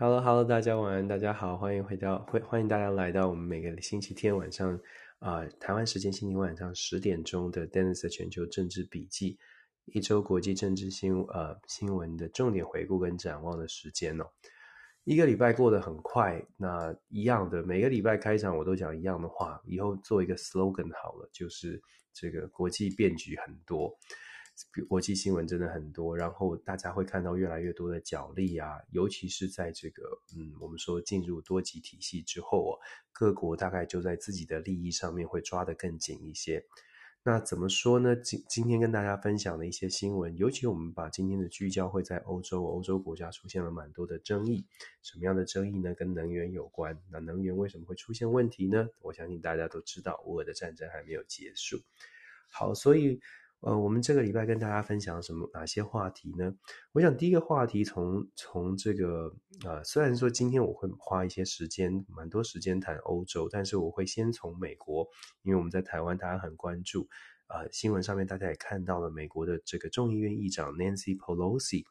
[0.00, 4.78] Hello，Hello，大家晚安，大家好，欢迎回到，欢欢迎大家来到我们每个星期天晚上
[5.18, 9.36] 啊、台湾时间星期晚上十点钟的 Dennis 的全球政治笔记，
[9.86, 14.24] 一周国际政治新呃新闻的重点回顾跟展望的时间哦。
[15.02, 23.92] 一个礼拜过得很快，那一样的每个礼拜开场我都讲一样的话，以后做一个 slogan 好了，就是这个国际变局很多。
[24.88, 30.02] 国际新闻真的很多，然后大家会看到越来越多的角力啊，尤其是在这个
[30.36, 32.78] 嗯，我们说进入多极体系之后哦，
[33.12, 36.64] 各国大概就在自己的利益上面会抓得更紧一些。
[37.22, 38.16] 那怎么说呢？
[38.16, 44.64] 今今天跟大家分享的一些新闻，尤其我们把今天的聚焦会在欧洲，欧洲国家出现了蛮多的争议，
[45.02, 45.94] 什么样的争议呢？
[45.94, 46.98] 跟能源有关。
[47.10, 48.88] 那能源为什么会出现问题呢？
[49.00, 51.80] 我相信大家都知道，乌俄的战争还没有结束。
[52.50, 53.20] 好，所以。
[53.60, 56.54] 呃，我们这个礼拜跟大家分享什么哪些话题呢？
[56.92, 65.08] 我想第一个话题从从这个呃，虽然说今天我会花一些时间，蛮多时间谈欧洲，但是我会先从美国，
[65.42, 67.08] 因为我们在台湾大家很关注，
[67.48, 71.84] 呃，新闻上面大家也看到了美国的这个众议院议长 Nancy Pelosi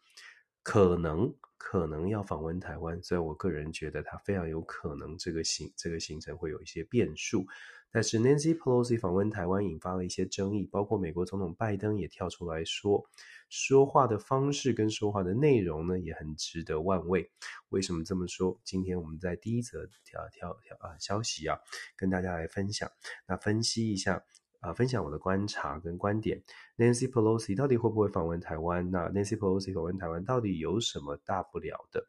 [0.63, 7.45] 可能可能要访问台湾，所以我个人觉得他非常有可能这个行这个行程会有一些变数。
[7.91, 13.05] 但是 Nancy Pelosi 访问台湾引发了一些争议，包括美国总统拜登也跳出来说，
[13.49, 17.31] 说话的方式跟说话的内容呢也很值得玩味。
[17.69, 18.59] 为什么这么说？
[18.63, 21.57] 今天我们在第一则条条条啊消息啊，
[21.95, 22.91] 跟大家来分享，
[23.25, 24.21] 那分析一下
[24.59, 26.43] 啊，分享我的观察跟观点。
[26.77, 28.91] Nancy Pelosi 到底会不会访问台湾？
[28.91, 32.05] 那 Nancy Pelosi 访问台湾到底有什么大不了的？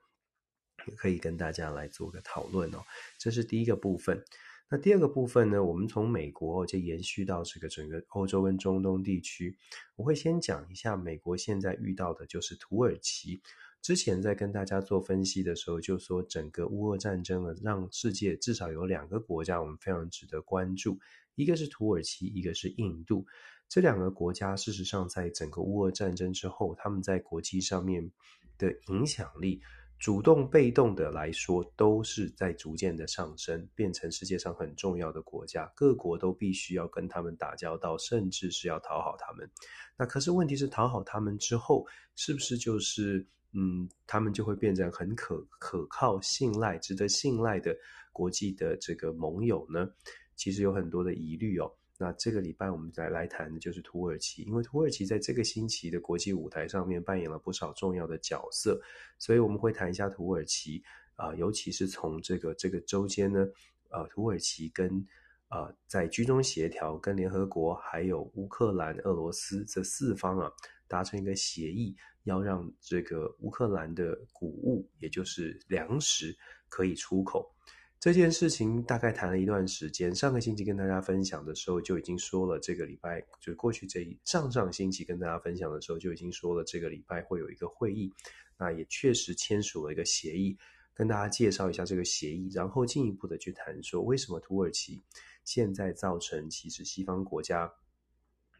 [0.96, 2.78] 可以跟大家来做个讨论哦。
[3.18, 4.24] 这是第一个部分。
[4.70, 9.56] 那第二个部分呢，我们从美国就延续到这个整个欧洲跟中东地区。
[9.96, 13.40] 我会先讲一下美国现在遇到的就是土耳其。
[13.80, 20.98] 之前在跟大家做分析的时候，就说整个乌俄战争呢，让世界至少有两个国家我们非常值得关注，
[21.34, 23.24] 一个是土耳其，一个是印度。
[23.68, 28.10] 这两个国家事实上在整个乌俄战争之后，他们在国际上面
[28.58, 29.62] 的影响力。
[29.98, 35.70] 主动被动的来说，都是在逐渐的上升，变成世界上很重要的国家。
[35.74, 39.50] 各国都必须要跟他们打交道，甚至是要讨好他们。
[39.96, 47.76] 那可是问题是，讨好他们之后，是不是就是嗯，他们就会变成很可可靠、信赖、值得信赖的
[48.12, 49.90] 国际的这个盟友呢？
[50.36, 51.68] 其实有很多的疑虑哦。
[51.98, 58.80] 那这个礼拜我们再来谈的就是土耳其，因为土耳其在这个星期的国际舞台上面扮演了不少重要的角色，
[59.18, 60.82] 所以我们会谈一下土耳其
[61.16, 63.44] 啊、尤其是从这个这个周间呢，
[63.90, 65.04] 呃，土耳其跟
[65.48, 70.52] 呃在居中协调，跟联合国还有乌克兰、俄罗斯这四方啊
[70.86, 76.36] 达成一个协议，要让这个乌克兰的谷物，也就是粮食
[76.68, 77.52] 可以出口。
[78.00, 88.12] 这件事情大概谈了一段时间，上个星期跟大家分享的时候就已经说了，这个礼拜就过去这一上上星期跟大家分享的时候就已经说了，这个礼拜会有一个会议，
[88.56, 90.56] 那也确实签署了一个协议，
[90.94, 95.02] 跟大家介绍一下这个协议，然后进一步的去谈说为什么土耳其
[95.44, 97.72] 现在造成其实西方国家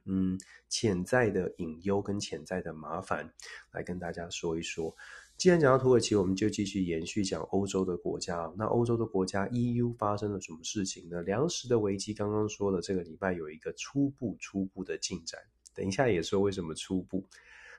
[0.05, 0.37] 嗯
[0.69, 3.33] 潜在的隐忧跟潜在的麻烦，
[3.71, 4.97] 来跟大家说一说。
[5.39, 8.53] 既然讲到土耳其，我们就继续延续讲欧洲的国家。
[8.59, 11.23] 那欧洲的国家 EU 发生了什么事情呢？
[11.23, 15.41] 粮食的危机，刚刚说了，这个礼拜有一个初步初步的进展。
[15.73, 17.25] 等一下也说为什么初步。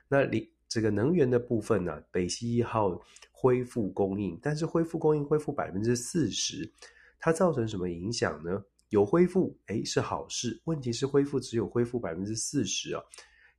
[0.08, 2.98] 那里这个能源的部分呢、北溪一号
[3.30, 6.72] 恢复供应，但是恢复供应恢复百分之四十，
[7.18, 8.64] 它造成什么影响呢？
[8.88, 10.58] 有恢复，诶，是好事。
[10.64, 13.02] 问题是恢复只有恢复百分之四十啊。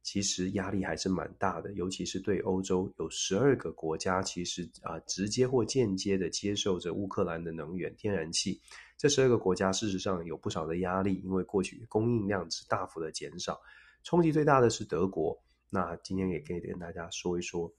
[0.03, 8.59] 其实压力还是蛮大的，尤其是对欧洲有十二个国家，其实啊直接或间接的接受着乌克兰的能源天然气。
[8.97, 13.62] 这十二个国家事实上有不少的压力，因为过去供应量是大幅的减少。
[14.03, 15.39] 冲击最大的是德国。
[15.69, 17.71] 那今天也可以跟大家说一说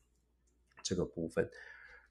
[0.83, 1.49] 这个部分。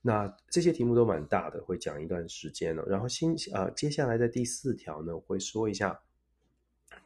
[0.01, 2.83] 那这些题目都蛮大的，会讲一段时间了。
[2.85, 5.97] 然后新啊接下来的第四条呢，我会说一下。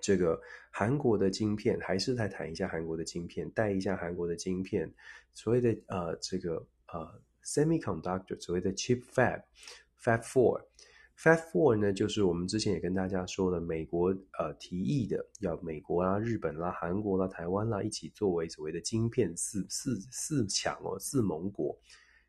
[0.06, 4.94] 这个韩国的晶片，还是再谈一下韩国的晶片，带一下韩国的晶片，
[5.34, 6.64] 所谓的呃这个
[6.94, 21.76] 呃 semiconductor，所谓的 chip fab，fab four，fab four 呢，就是我们之前也跟大家说了，美国呃提议的，要美国啦、日本啦、韩国啦、台湾啦一起作为所谓的晶片四四四强哦，四盟国。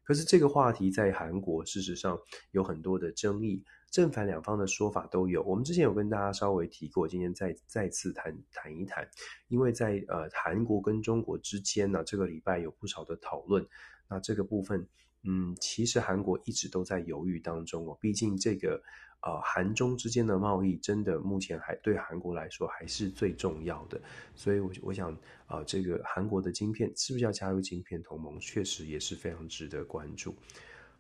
[0.03, 2.19] 可是这个话题在韩国事实上
[2.53, 3.63] 有很多的争议。
[3.91, 9.09] 正反两方的说法都有，我们之前有跟大家稍微提过，今天再再次谈谈一谈，
[9.49, 13.67] 因为在呃韩国跟中国之间呢，这个礼拜有不少的讨论，
[14.09, 14.87] 那这个部分，
[15.23, 17.97] 嗯，其实韩国一直都在犹豫当中哦。
[18.01, 18.83] 毕竟这个
[19.23, 23.99] 呃韩中之间的贸易，真的目前还对韩国来说还是最重要的。
[24.35, 25.11] 所以我，我想
[25.47, 30.35] 啊、呃，这个韩国的晶片是不是要加入晶片同盟，确实也是非常值得关注。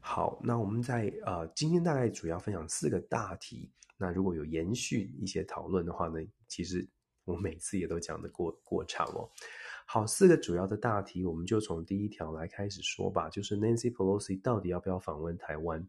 [0.08, 3.69] 好，那我们在呃今天大概主要分享四个大题。
[3.99, 6.88] 那如果有延续一些讨论的话呢，其实
[7.25, 9.29] 我每次也都讲得过过长哦。
[9.85, 13.29] 好，四个主要的大题，我们就从第一条来开始说吧。
[13.29, 15.81] 就是 Nancy Pelosi 到底要不要访问台湾？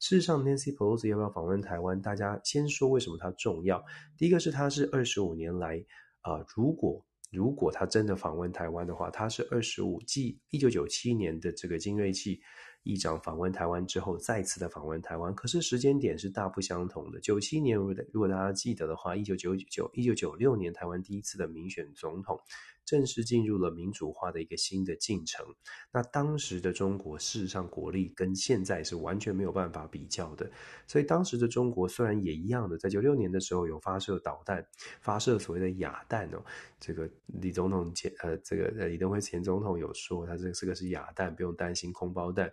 [0.00, 2.02] 事实上，Nancy Pelosi 要不要访问台湾？
[2.02, 3.82] 大家先说为什么它重要。
[4.16, 5.82] 第一个是它是二十五年来，
[6.22, 12.40] 啊、如果如果他真的访问台湾的话，他是二十五继一九九七年的这个金瑞器
[12.82, 15.34] 议长访问台湾之后，再次的访问台湾。
[15.34, 17.20] 可是时间点是大不相同的。
[17.20, 22.40] 九七年，如果大家记得的话，一九九九一九九六年台湾第一次的民选总统。
[22.84, 25.46] 正式进入了民主化的一个新的进程。
[25.92, 30.50] 那当时的中国，事实上国力跟现在是完全没有办法比较的。
[30.86, 34.66] 所以当时的中国虽然也一样的，在九六年的时候有发射导弹，
[35.00, 36.44] 发射所谓的亚弹哦。
[36.78, 42.52] 这个李总统前呃，这个李登辉前总统有说，他这个这个是亚弹，不用担心空包弹。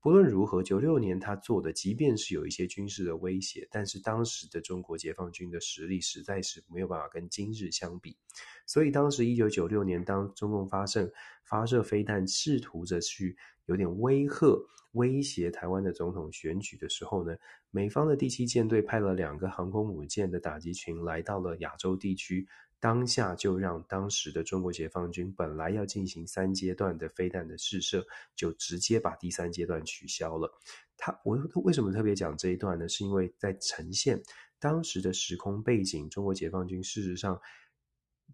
[0.00, 8.16] 不论如何，九六年他做的，即便是有一些军事的威胁，但是当时的中国解放军的实力实在是没有办法跟今日相比。
[8.64, 11.12] 所以当时一九九六年，当中共发射
[11.42, 13.36] 发射飞弹，试图着去
[13.66, 14.56] 有点威吓、
[14.92, 17.36] 威胁台湾的总统选举的时候呢，
[17.72, 22.46] 美方的第七舰队派了两个航空母舰的打击群来到了亚洲地区。
[22.80, 30.48] 当下就让当时的中国解放军本来要进行三阶段的飞弹的试射，就直接把第三阶段取消了。
[30.96, 32.88] 他我为什么特别讲这一段呢？
[32.88, 34.22] 是因为在呈现
[34.60, 37.40] 当时的时空背景，中国解放军事实上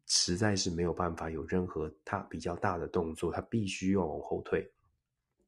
[0.07, 4.71] 实在是没有办法有任何他比较大的动作，他必须要往后退。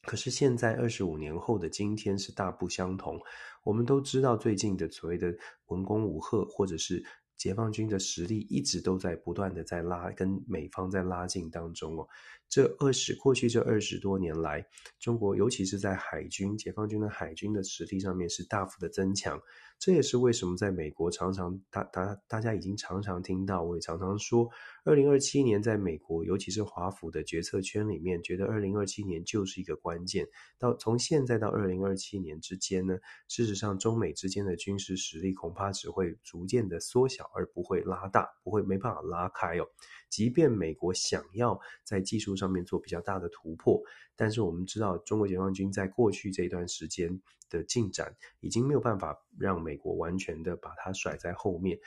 [0.04, 3.20] 可是现在二十五年后的今天是大不相同。
[3.62, 7.04] 我们都知道最近的所谓的文攻武吓，或者是。
[7.36, 12.08] 解放军的实力一直都在不断的在拉，跟美方在拉近当中哦。
[12.48, 14.64] 这二十过去这二十多年来，
[14.98, 19.40] 中国尤其是在海军，解放军的海军的实力上面是大幅的增强。
[19.78, 24.48] 这也是为什么在美国常常大大大家已经常常听到，我也常常说，
[24.84, 30.26] 二零二七年在美国，尤其是华府的决策圈里面，觉得二零二七年就是一个关键。
[30.58, 32.96] 到从现在到二零二七年之间呢，
[33.28, 39.66] 事实上中美之间的军事实力恐怕只会逐渐的缩小，而不会拉大，不会没办法拉开哦。
[40.08, 43.82] 即便美国想要在技术上面做比较大的突破，
[44.14, 47.20] 但是我们知道，中国解放军在过去这段时间
[47.50, 51.78] 的进展，已经没有办法让美国完全的把它甩在后面。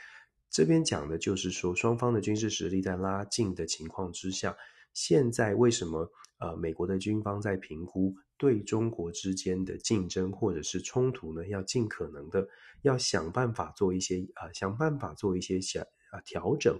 [0.48, 4.56] 这边讲的就是说，双方的军事实力在拉近的情况之下，
[4.92, 11.46] 现在为什么呃美国的军方在评估对中国之间的竞争或者是冲突呢？
[11.46, 12.48] 要尽可能的
[12.82, 15.86] 要想办法做一些啊、呃，想办法做一些想。
[16.10, 16.78] 啊，调整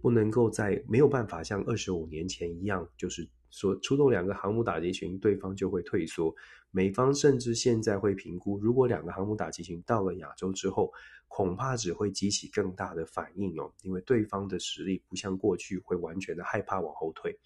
[0.00, 6.34] 不能够在没有办法像二十五年前一样，就是说出动两个航母打击群，对方就会退缩。
[6.70, 10.90] 美方甚至现在会评估，如果两个航母打击群到了亚洲之后，
[11.28, 17.38] 恐怕只会激起更大的反应哦，因为对方的实力不像过去会完全的害怕往后退。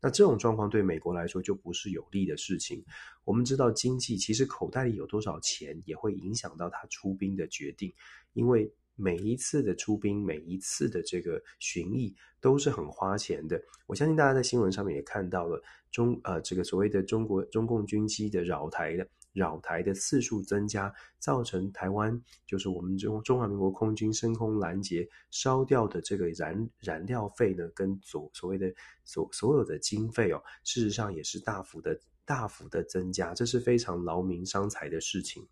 [0.00, 2.82] 那这种状况对美国来说就不是有利的事情。
[3.24, 7.92] 我们知道经济其实口袋里有多少钱，也会影响到他出兵的决定，
[8.32, 8.72] 因为。
[9.00, 13.60] 每一次的出兵，每一次的这个巡弋都是很花钱的。
[13.86, 28.72] 我相信大家在新闻上面也看到了中呃这个所谓的中国中共军机的扰台的扰台的次数增加，造成台湾就是我们中中华民国空军升空拦截烧掉的这个燃燃料费呢，跟所所谓的
[29.04, 35.46] 所所有的经费哦，事实上也是大幅的大幅的增加，这是非常劳民伤财的事情。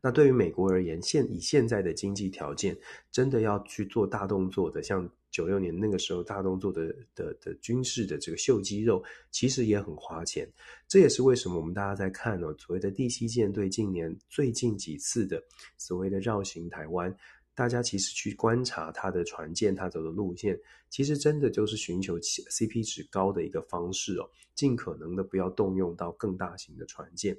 [0.00, 2.76] 那对于美国而言，现以现在的经济条件，
[3.10, 10.48] 真的要去做大动作的，像九六年那个时候大动作的的的军事的这个秀肌肉，其实也很花钱。
[10.88, 15.42] 这也是为什么我们大家在看呢，所谓的第七舰队近年最近几次的
[15.76, 17.14] 所谓的绕行台湾，
[17.54, 27.36] 大家其实去观察它的船舰，它走的路线，其实真的就是寻求 CP 值高的一个方式哦，尽可能的不要动用到更大型的船舰。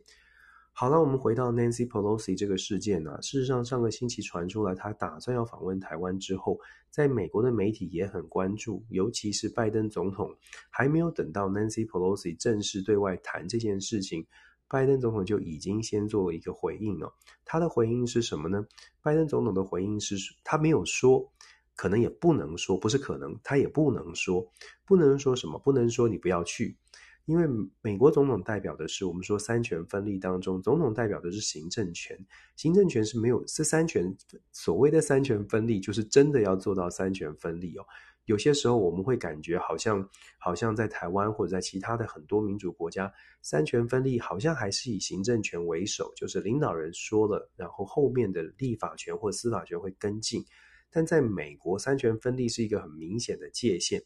[0.80, 6.60] 好了，我们回到 Nancy Pelosi 这个事件呢、事实上，上个星期传出来，他打算要访问台湾之后，
[6.92, 10.32] 在美国的媒体也很关注，尤其是拜登总统
[10.70, 14.24] 还没有等到 Nancy Pelosi 正式对外谈这件事情，
[14.68, 17.12] 拜登总统就已经先做了一个回应了。
[17.44, 18.64] 他的回应是什么呢？
[19.02, 21.28] 拜登总统的回应是，他没有说，
[21.76, 24.48] 可能也不能说，不是可能，他也不能说，
[24.86, 26.78] 不能说什么，不能说你不要去。
[27.28, 27.46] 因为
[27.82, 32.18] 美国总统代表的是我们说三权分立当中，总统代表的是行政权，
[32.56, 34.16] 行政权是没有这三权，
[34.54, 37.86] 所谓的三权分立就是真的要做到三权分立哦。
[38.28, 50.46] 有些时候我们会感觉好像好像在台湾或者在其他的很多民主国家，三权分立好像还是以行政权为首，就是领导人说了，然后后面的立法权或司法权会跟进。
[50.90, 54.02] 但在美国，三权分立是一个很明显的界限。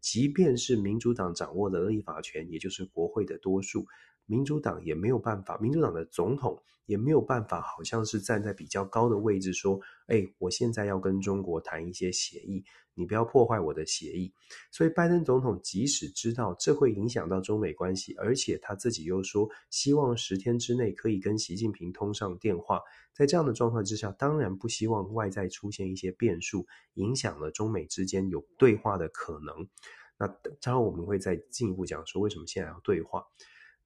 [0.00, 3.86] 即便是民主党掌握的立法权，也就是国会的多数，
[4.26, 12.64] 民主党也没有办法，民主党的总统也没有办法，好像是站在比较高的位置说：“哎，我现在要跟中国谈一些协议。”
[12.98, 14.32] 你不要破坏我的协议，
[14.72, 22.80] 所以拜登总统即使知道这会影响到中美关系，而且他自己又说希望十天之内可以跟习近平通上电话，
[23.12, 29.68] 在这样的状况之下，当然不希望外在出现一些变数，影响了中美之间有对话的可能。
[30.16, 33.26] 那当然我们会再进一步讲说为什么现在要对话。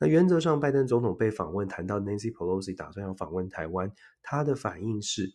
[0.01, 3.93] 那原则上，拜登总统被访问谈到 Nancy Pelosi 打算要访问台湾，
[4.23, 5.33] 他的反应是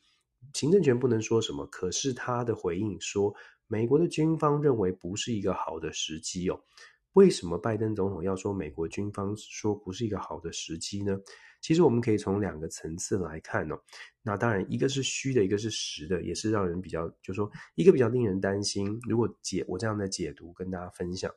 [0.54, 3.34] 行政权不能说什么，可是他的回应说。
[3.68, 6.62] 美国的军方认为不是一个好的时机哦。
[7.14, 11.20] 为什么拜登总统要说美国军方说不是一个好的时机呢？
[11.62, 13.76] 其实我们可以从两个层次来看哦。
[14.22, 19.00] 那当然，一个是虚的，一个是实的，也是让人比较，就是说一个比较令人担心。
[19.10, 21.34] 如果解我这样的解读跟大家分享，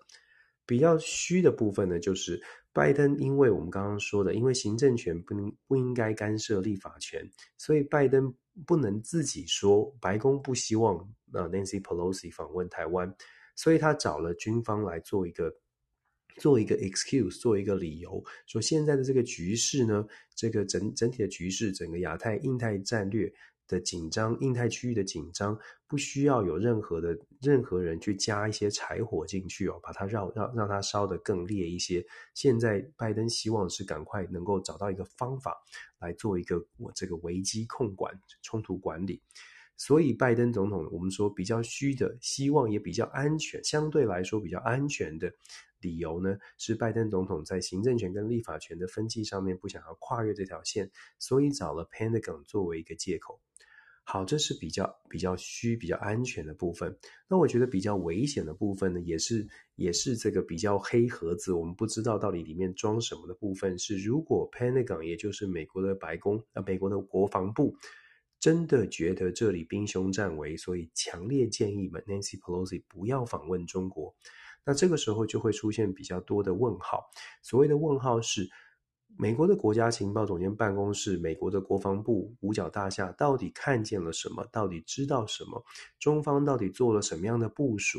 [0.69, 2.41] 比较虚的部分呢，就是
[2.73, 8.33] 拜登因为我们刚刚说的，因为行政权不能不应该干涉立法权，所以拜登。
[8.67, 10.97] 不能自己说，白宫不希望
[11.33, 13.15] 呃 Nancy Pelosi 访问台湾，
[13.55, 15.55] 所以他找了军方来做一个
[16.39, 23.33] 做一个 excuse，做一个理由，说现在的这个局势呢，这个整整体的局势，整个亚太、印太战略。
[23.69, 25.57] 的紧张，印太区域的紧张，
[25.87, 32.05] 不需要有任何的任何人去加一些柴火进去哦，把它让让让它烧得更烈一些。
[32.35, 35.57] 现在拜登希望是赶快能够找到一个方法
[36.01, 39.23] 来做一个我这个危机控管、冲突管理。
[39.79, 45.33] 所以拜登总统，我们说比较虚的，希望也比较安全，相对来说比较安全的
[45.81, 53.41] 理由呢，是拜登总统在行政权跟立法权的分际上面不想要跨越这条线，所以找了 Pentagon 作为一个借口。
[54.03, 56.99] 好，这是比较比较虚、比较安全的部分。
[57.29, 67.77] 那我觉得比较危险的部分呢，也是也是这个比较黑盒子，我们不知道到底里面装什么的部分是，如果 Pentagon 也就是美国的白宫啊，美国的国防部
[68.39, 74.15] 真的觉得这里兵凶战危，所以强烈建议们 Nancy Pelosi 不要访问中国，
[74.65, 77.11] 那这个时候就会出现比较多的问号。
[77.43, 78.49] 所谓的问号是。
[79.21, 84.47] 美国的国家情报总监办公室、美国的国防部五角大厦到底看见了什么？
[84.53, 85.65] 到底知道什么？
[85.99, 87.99] 中方到底做了什么样的部署？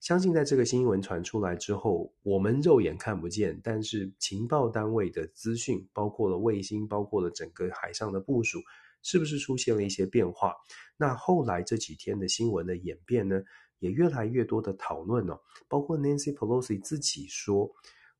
[0.00, 8.60] 相信在这个新闻传出来之后，我们肉眼看不见，但是情报单位的资讯，包括了卫星，包括了整个海上的部署，
[9.04, 10.56] 是不是出现了一些变化？
[10.96, 13.40] 那后来这几天的新闻的演变呢，
[13.78, 17.70] 也越来越多的讨论哦，包括 Nancy Pelosi 自己说。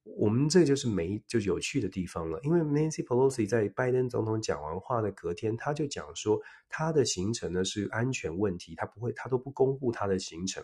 [0.06, 6.38] 我们这就是没就有趣的地方了，因为 Nancy Pelosi 在拜登总统讲完话的隔天，他就讲说
[6.68, 10.62] 他的行程呢是安全问题，他不会，他都不公布他的行程。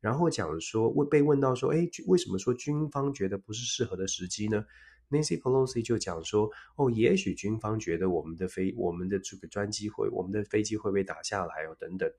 [0.00, 4.64] 然后讲说，问被问到说，哎，为什么说军方觉得不是适合的时机呢
[5.10, 12.10] ？Nancy Pelosi 就讲说，哦，也许军方觉得我们的飞，我们的这个专机会，我们的飞机会被打下来哦，等等。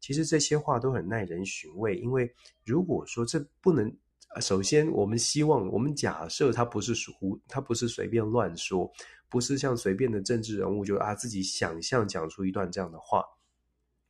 [0.00, 2.32] 其实这些话都很耐人寻味，因为
[2.64, 3.94] 如果说这不能。
[4.38, 8.92] 首先，我们希望，我们假设他不是胡，他不是随便乱说，
[9.30, 13.24] 不是像随便的政治人物就啊自己想象讲出一段这样的话。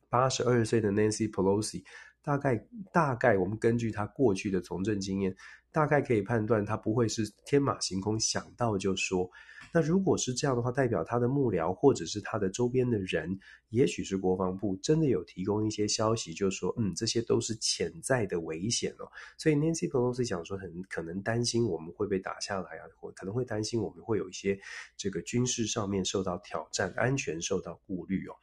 [0.09, 1.85] 八十二岁的 Nancy Pelosi，
[2.21, 5.33] 大概大概我们根据他过去的从政经验，
[5.77, 9.29] 大概可以判断他不会是天马行空想到就说。
[9.71, 13.37] 那如果是这样的话，代表他的幕僚或者是他的周边的人，
[13.69, 19.05] 也许是国防部真的有提供一些消息，就说，嗯，这些都是潜在的危险哦。
[19.37, 24.59] 所以 Nancy Pelosi 讲说，很可能担心我们会被打下来啊，或可能会担心我们会有一些
[24.95, 28.33] 这个军事上面受到挑战，安全受到顾虑哦。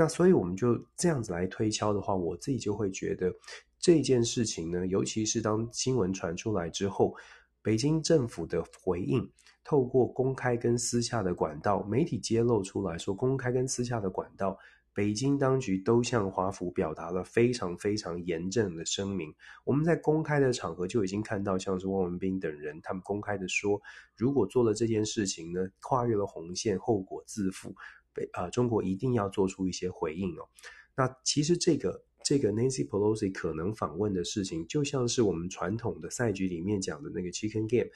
[0.00, 3.30] 那所以我们就这样子来推敲的话，我自己就会觉得
[3.78, 7.14] 这件事情呢，尤其是当新闻传出来之后，
[7.60, 9.30] 北京政府的回应。
[9.62, 14.58] 透过公开跟私下的管道，媒体揭露出来说，公开跟私下的管道，
[14.94, 19.32] 北京当局都向华府表达了非常非常严正的声明。
[19.64, 23.78] 我们在公开的场合就已经看到，像是汪文斌等人，他们公开的说，
[24.16, 27.74] 如果做了这件事情呢，跨越了红线，后果自负，
[28.12, 30.48] 北啊，中国一定要做出一些回应哦。
[30.96, 37.90] 那其实这个这个 Nancy Pelosi 可能访问的事情，就像是我们传统的赛局里面讲的那个 Chicken Game。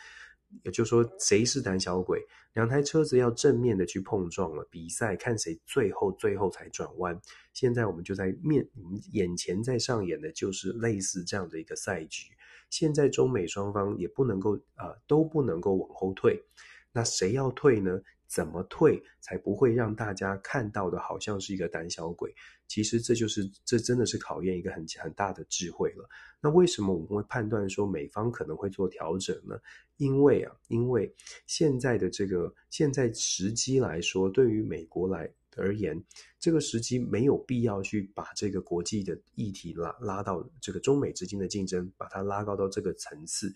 [0.62, 2.24] 也就是说谁是胆小鬼？
[2.52, 7.20] 两台车子要正面的去碰撞了，比赛看谁最后最后才转弯。
[7.52, 8.64] 现在我们就在面
[9.10, 12.30] 眼前在上演的就是类似这样的一个赛局。
[12.70, 16.40] 现在中美双方也不能够啊、都不能够往后退，
[16.92, 18.00] 那谁要退呢？
[18.26, 22.34] 怎么退才不会让大家看到的好像是一个胆小鬼？
[22.66, 26.08] 其实这就是这真的是考验一个很很大的智慧了。
[26.40, 29.56] 那为什么我们会判断说美方可能会做调整呢？
[29.98, 31.14] 因为啊，因为
[31.46, 36.02] 现在的这个现在时机来说，对于美国来而言，
[36.40, 43.54] 这个时机没有必要去把这个国际的议题拉拉到这个中美之间的竞争，把它拉高到这个层次。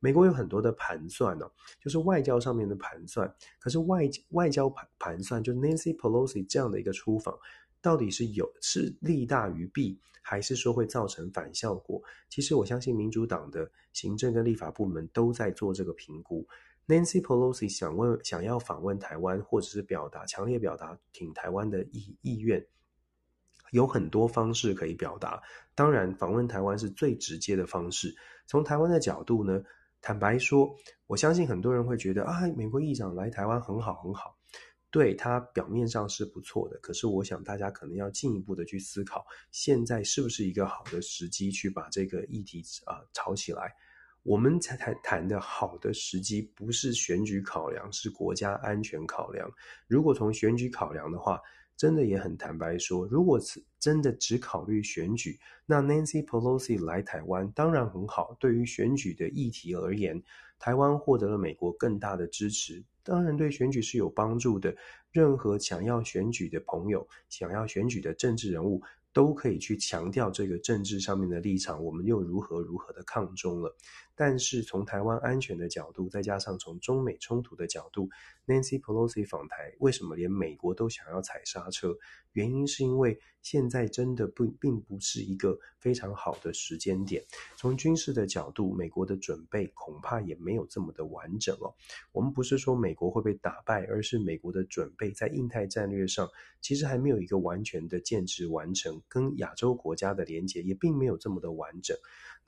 [0.00, 1.50] 美国有很多的盘算呢、哦，
[1.80, 3.34] 就是外交上面的盘算。
[3.58, 7.36] 可是外外交盘盘算，就是 Nancy Pelosi 这样的一个出访，
[7.80, 12.00] 到底是有是利大于弊，还是说会造成反效果？
[12.28, 16.46] 其实我相信民主党的行政跟立法部门都在做这个评估。
[16.86, 22.64] Nancy Pelosi 想问想要访问台湾，或者是表达强烈表达挺台湾的意意愿，
[23.72, 25.42] 有很多方式可以表达。
[25.74, 28.14] 当然，访问台湾是最直接的方式。
[28.46, 29.60] 从台湾的角度呢？
[30.08, 30.74] 坦白说，
[31.06, 34.34] 我相信很多人会觉得啊，美国议长来台湾很好很好，
[34.90, 36.78] 对，他表面上是不错的。
[36.78, 43.70] 可是，我想大家可能要进一步的去思考，现在是不是一个好的时机去把这个议题啊炒起来？
[44.22, 49.46] 我们才谈谈的好的时机，不是选举考量，是国家安全考量。
[49.88, 51.38] 如果从选举考量的话，
[51.78, 58.36] 真的也很坦白说，如果是真的只考虑选举，那 Nancy Pelosi 来台湾当然很好。
[58.40, 60.20] 对于选举的议题而言，
[60.58, 64.76] 台湾获得了美国更大的支持，当然对选举是有帮助的。
[65.12, 68.82] 任何想要选举的朋友，想要选举的政治人物，
[69.12, 73.74] 都可以去强调这个政治上面的立场，我们又如何如何的抗中了。
[74.18, 78.10] 但是从台湾安全的角度，再加上从中美冲突的角度
[78.48, 81.96] ，Nancy Pelosi 访台，为什么连美国都想要踩刹车？
[82.32, 87.24] 原因是因为现在真的不并不是一个非常好的时间点。
[87.56, 91.72] 从军事的角度，美国的准备恐怕也没有这么的完整哦。
[92.10, 96.28] 我们不是说美国会被打败，而是美国的准备在印太战略上
[96.60, 101.96] 其实还没有一个完全的建制完成，跟亚洲国家的连结也并没有这么的完整。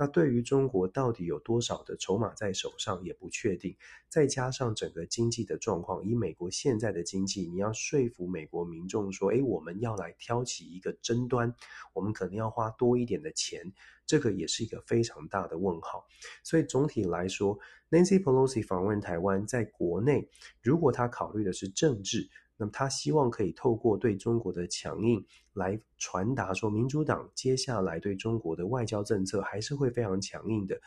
[0.01, 3.77] 那对于中国到底有多少的筹码在手上也不确定，
[4.09, 11.55] 再加上整个经济的状况，以美国现在的经济，你要说服美国民众说，诶，我们要来挑起一个争端，
[11.93, 13.71] 我们可能要花多一点的钱，
[14.07, 16.07] 这个也是一个非常大的问号。
[16.43, 17.59] 所以总体来说
[17.91, 20.31] ，Nancy Pelosi 访问台湾，在国内，
[20.63, 22.31] 如果他考虑的是政治。
[22.61, 30.79] 那么他希望可以透过对中国的强硬来传达说，民主党接下来对中国的外交政策还是会非常强硬的。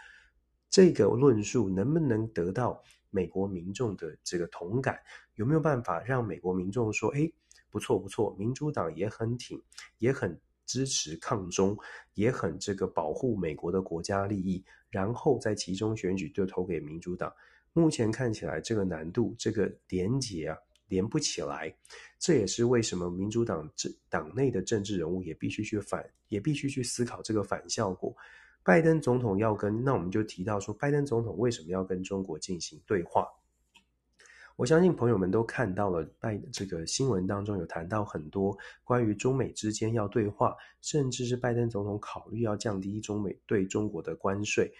[0.69, 4.99] 这个论述能不能得到美国民众的这个同感？
[5.33, 7.33] 有没有办法让美国民众说，诶，
[7.71, 9.59] 不错不错，民主党也很挺，
[9.97, 11.75] 也很支持抗中，
[12.13, 17.33] 也很这个保护美国的国家利益，然后在其中选举就投给民主党。
[17.73, 20.57] 目前看起来这个难度，这个连结啊。
[20.87, 21.73] 连不起来，
[22.19, 28.15] 这也是为什么民主党政党内的政治人物也必须去反，也必须去思考这个反效果。
[28.63, 33.27] 拜登总统要跟，那我们就提到说，拜登总统为什么要跟中国进行对话？
[34.55, 44.71] 我相信朋友们都看到了，拜这个新闻当中有谈到很多关于中美之间要对话，甚至是拜登总统考虑要降低中美对中国的关税。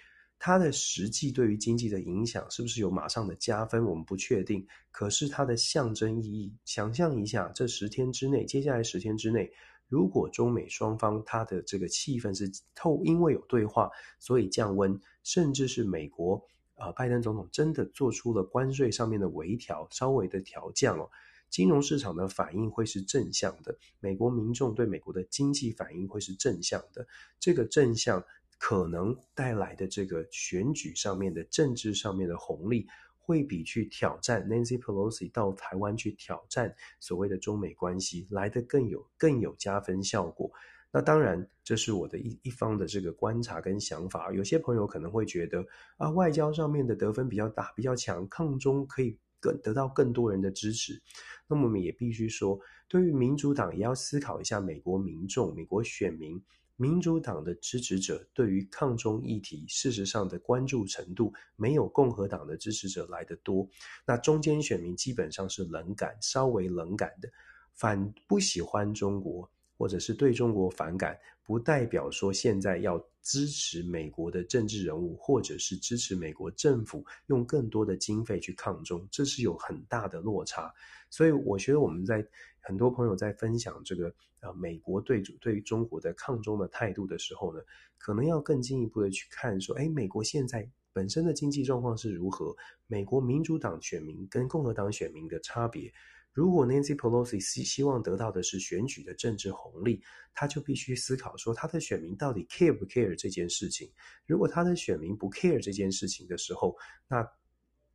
[0.46, 3.82] 它的实际对于经济的影响是不是有马上的加分？
[3.86, 4.68] 我们不确定。
[4.92, 9.50] 可是它的象征意义，想象一下，这十天之内，接下来十天之内，
[9.88, 21.10] 如果中美双方它的这个气氛是透，因为有对话，所以降温，甚至是美国啊、拜登总统真的做出了关税上面的微调，稍微的调降哦，
[21.50, 27.08] 金融市场的反应会是正向的，美国民众对美国的经济反应会是正向的，
[27.40, 28.22] 这个正向。
[28.66, 32.88] 可能带来的这个选举上面的政治上面的红利，
[33.20, 40.50] 会比去挑战 Nancy Pelosi 到台湾去挑战所谓的中美关系来得更有更有加分效果。
[40.94, 44.32] 那当然，这是我的一一方的这个观察跟想法。
[44.32, 45.66] 有些朋友可能会觉得
[45.98, 51.02] 啊，外交上面的得分比较大，比较强，抗中可以更得到更多人的支持。
[51.48, 56.42] 那么我们也必须说，对于民主党也要思考一下，美国民众、美国选民。
[56.76, 63.68] 民主党的支持者对于抗中议题，事实上的关注程度没有共和党的支持者来得多。
[64.06, 67.30] 那中间选民基本上是冷感，稍微冷感的，
[67.74, 80.74] 反不喜欢中国，或者是对中国反感，不代表说现在要支持美国的政治人物，或者是支持美国政府用更多的经费去抗中，这是有很大的落差。
[81.10, 82.26] 所以我觉得我们在
[82.60, 87.62] 很多朋友在分享这个呃美国对对于中国的抗中的态度的时候呢，
[87.98, 92.56] 可能要更进一步的去看说，哎，美国现在本身的经济状况是如何？
[92.88, 95.94] 美国民主党选民跟共和党选民的差别。
[96.34, 100.02] 如果 Nancy Pelosi 希希望得到的是选举的政治红利，
[100.34, 103.90] 他就必须思考说，他的选民到底 care 不 care 这件事情。
[104.26, 106.76] 如果他的选民不 care 这件事情的时候，
[107.08, 107.24] 那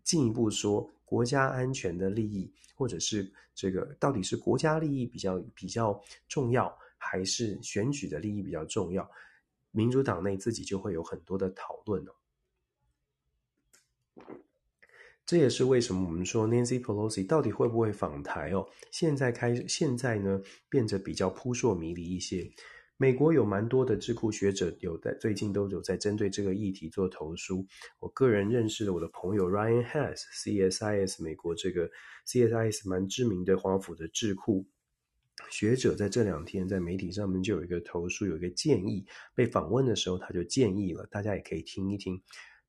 [0.05, 9.11] 进一步说，国家安全的利益，或者是这个到底是国家利益比较比较重要，还是选举的利益比较重要？
[9.73, 12.17] 民主党内自己就会有很多的讨论了。
[15.29, 18.67] 这也是为什么我们说 Nancy Pelosi 到底会不会访台哦？
[18.91, 22.51] 现在开，现在呢变得比较扑朔迷离一些。
[22.97, 27.67] 美国有蛮多的智库学者有在最近都有在针对这个议题做投书。
[28.01, 31.91] 我个人认识的我的朋友 Ryan Hess，CSIS 美国这个
[32.27, 34.67] CSIS 蛮知名的华府的智库
[35.51, 39.05] 学者，在这两天在媒体上面就有一个投书，有一个建议。
[39.35, 42.19] 被访问的时候他就建议了，大家也可以听一听。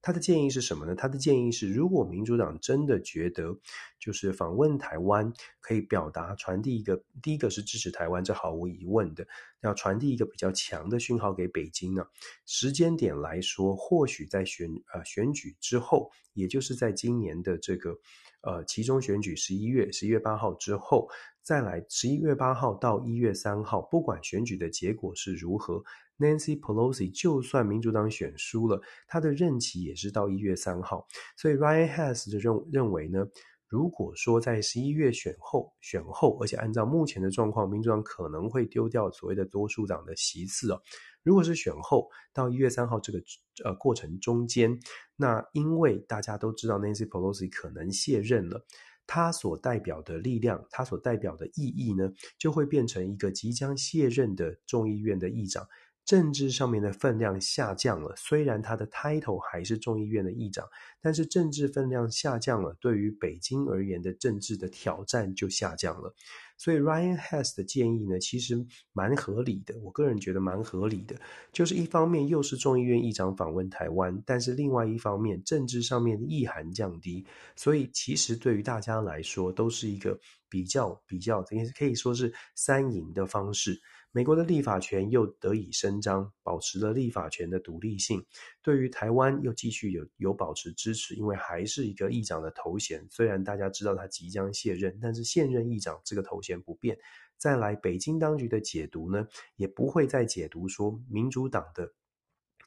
[0.01, 0.95] 他的建议是什么呢？
[0.95, 3.53] 他的建议是，如果民主党真的觉得，
[3.99, 9.27] 就是访问台湾可以表达、传递一个，第一个是支持台湾，这毫无疑问的，
[9.61, 12.05] 要传递一个比较强的讯号给北京呢。
[12.45, 17.97] 时间点来说，或许在选呃选举之后，也就是在今年的这个
[18.41, 21.09] 呃期中选举十一月十一月八号之后，
[21.43, 25.83] 再来十一月八号到一月三号，不管选举的结果是如何。
[26.19, 31.07] Nancy Pelosi 就算民主党选输了，他的任期也是到一月三号。
[31.37, 33.25] 所以 Ryan Hess 的认认为呢，
[33.67, 40.81] 如果说在十一月选后选后，而且按照目前的状况，民主党可能会丢掉所谓的多数党的席次哦。
[41.23, 43.21] 如果是选后到一月三号这个
[43.63, 44.79] 呃过程中间，
[45.15, 48.65] 那因为大家都知道 Nancy Pelosi 可能卸任了，
[49.05, 55.67] 他所代表的力量，他所代表的意义呢，就会变成一个即将卸任的众议院的议长。
[56.09, 60.67] 政治上面的分量下降了，虽然他的 title 还是众议院的议长，
[60.99, 66.11] 但是政治分量下降了，对于北京而言的政治的挑战就下降了。
[66.57, 71.15] 所以 Ryan Hess 的建议呢，其实蛮合理的，我个人觉得蛮合理的。
[71.51, 77.23] 就是一方面又是众议院议长访问台湾，但是另外一方面政治上面的意涵降低，
[77.55, 80.19] 所以其实对于大家来说都是一个
[80.49, 83.79] 比较比较，也可以说是三赢的方式。
[84.11, 88.25] 美国的立法权又得以伸张，保持了立法权的独立性。
[88.61, 93.05] 对于台湾又继续有有保持支持，因为还是一个议长的头衔。
[93.11, 96.97] 虽然大家知道他即将卸任，但是现任议长这个头衔不变。
[97.37, 101.93] 再来，北京当局的解读呢，也不会再解读说民主党的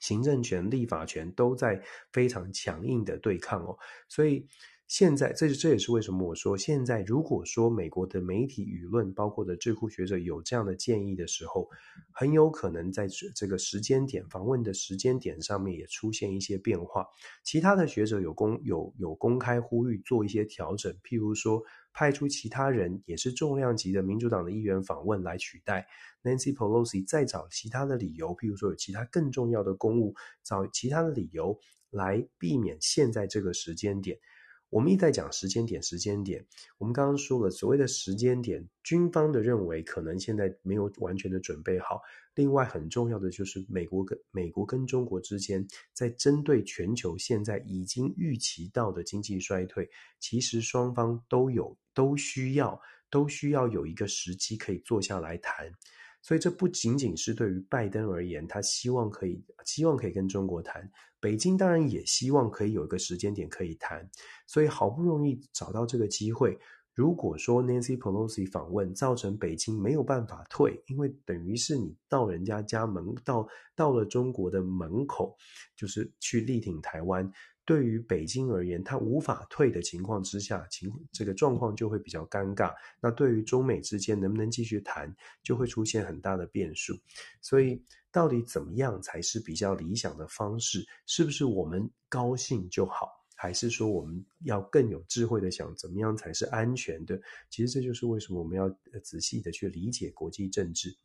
[0.00, 3.76] 行政权、立法权都在非常强硬的对抗哦，
[4.09, 4.46] 所以。
[4.92, 11.66] 现在，这这也是为什么我说，现在如果说美国的媒体舆论，包括的智库学者有这样的建议的时候，
[12.12, 17.07] 很有可能在这这个时间点访问的时间点上面也出现一些变化。
[17.42, 21.62] 其他的学者有公有有公开呼吁做一些调整，譬如说
[21.94, 25.87] 派出其他人也是重量级的民主党的议员访问来取代
[26.22, 34.18] Nancy Pelosi，再找其他的理由，譬如说有其他更重要的公务，找其他的理由来避免现在这个时间点。
[34.72, 36.42] 我们一再讲时间点，时间点。
[36.78, 42.00] 我们刚刚说了，所谓的时间点，军方的认为可能现在没有完全的准备好。
[42.35, 49.87] 另外，很重要的就是美国跟美国跟中国之间，在针对全球现在已经预期到的经济衰退，
[50.18, 52.80] 其实双方都有都需要
[53.11, 55.70] 都需要有一个时机可以坐下来谈。
[56.22, 64.08] 所以这不仅仅是对于拜登而言，他希望可以希望可以跟中国谈，北京当然也希望可以有一个时间点可以谈。
[64.46, 66.56] 所以好不容易找到这个机会，
[66.94, 75.37] 如果说 Nancy Pelosi 访问造成北京没有办法退，因为等于是你到人家家门，到到了中国的门口，
[75.76, 77.28] 就是去力挺台湾。
[77.64, 82.75] 对于北京而言，它无法退的情况之下，情这个状况就会比较尴尬。
[83.01, 86.92] 那对于中美之间能不能继续谈，就会出现很大的变数。
[87.40, 90.85] 所以，到底怎么样才是比较理想的方式？
[91.07, 97.20] 是不是我们高兴就好，还是说我们要更有智慧的想，怎么样才是安全的？
[97.48, 98.68] 其实这就是为什么我们要
[99.05, 100.96] 仔细的去理解国际政治。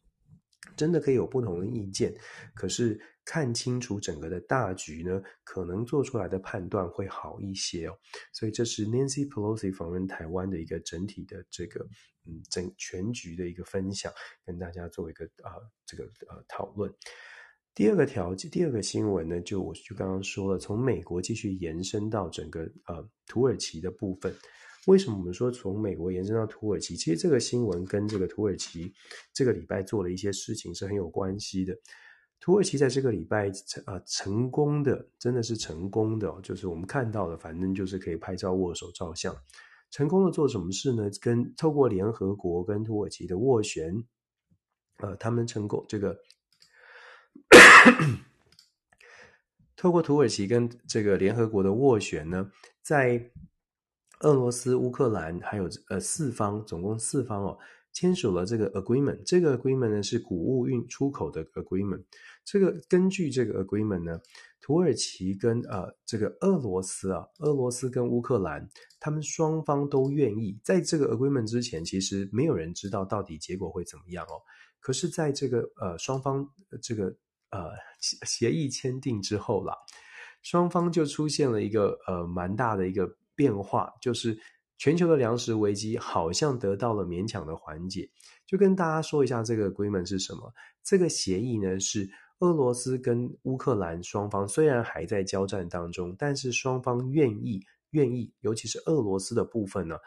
[0.76, 2.14] 真的可以有不同的意见，
[2.54, 7.98] 可是看清楚整个的大局呢，可能做出来的判断会好一些哦。
[8.34, 11.88] 所以这是 Nancy Pelosi 访问台湾的一个整体的这个
[12.26, 14.12] 嗯整全局的一个分享，
[14.46, 16.94] 跟大家做一个啊、呃、这个呃讨论。
[17.74, 24.34] 第二个条件，第二个新闻呢，就我就刚刚说了，从美国继续延伸到整个呃土耳其的部分。
[24.88, 26.96] 为什么我们说从美国延伸到土耳其？
[26.96, 28.94] 其实这个新闻跟这个土耳其
[29.34, 31.78] 这个礼拜做了一些事情是很有关系的。
[32.40, 39.36] 土耳其在这个礼拜成啊成功的，真的是成功的，就是我们看到的，反正就是可以拍照、握手、照相，
[39.92, 41.10] 成功的做什么事呢？
[41.20, 44.06] 跟透过联合国跟土耳其的斡旋，
[45.00, 46.18] 呃，他们成功这个
[49.76, 52.50] 透过土耳其跟这个联合国的斡旋呢，
[52.82, 53.32] 在。
[54.22, 57.58] 俄罗斯、乌克兰还有呃四方，总共四方哦，
[57.94, 59.22] 签署了这个 agreement。
[59.24, 62.04] 这个 agreement 呢是谷物运出口的 agreement。
[62.44, 64.20] 这个根据这个 agreement 呢，
[64.60, 68.68] 土耳其跟呃这个俄罗斯啊，俄罗斯跟乌克兰，
[69.00, 70.58] 他们双方都愿意。
[70.64, 74.42] 在这个 agreement 之前，其实没有人知道到底结果会怎么样哦。
[74.80, 76.50] 可是，在这个呃双方
[76.82, 77.16] 这个
[77.52, 79.76] 呃协议签订之后啦，
[80.42, 83.16] 双方就出现了一个呃蛮大的一个。
[83.38, 84.38] 变化就是
[84.78, 88.10] 全球的粮食危机好像得到了勉强的缓解。
[88.46, 90.52] 就跟大家说一下这个 agreement 是什么。
[90.84, 99.98] 这个协议呢，是俄罗斯跟乌克兰双方虽然还在交战当中，但是双方愿意愿意，尤其是俄罗斯的部分呢，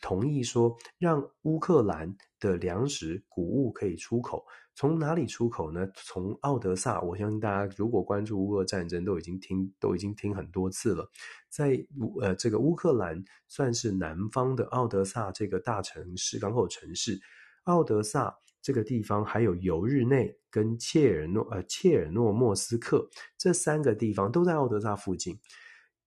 [0.00, 4.44] 同意说让乌克兰的粮食谷物可以出口。
[4.76, 5.88] 从哪里出口呢？
[5.94, 11.10] 从奥德萨，我相信大家如果关注乌俄战争，都已经听都已经听很多次了。
[11.48, 17.18] 在乌呃这个乌克兰算是南方的奥德萨这个大城市港口城市，
[17.64, 23.08] 奥德萨这个地方还有尤日内跟切尔诺呃切尔诺莫斯克
[23.38, 25.40] 这三个地方都在奥德萨附近，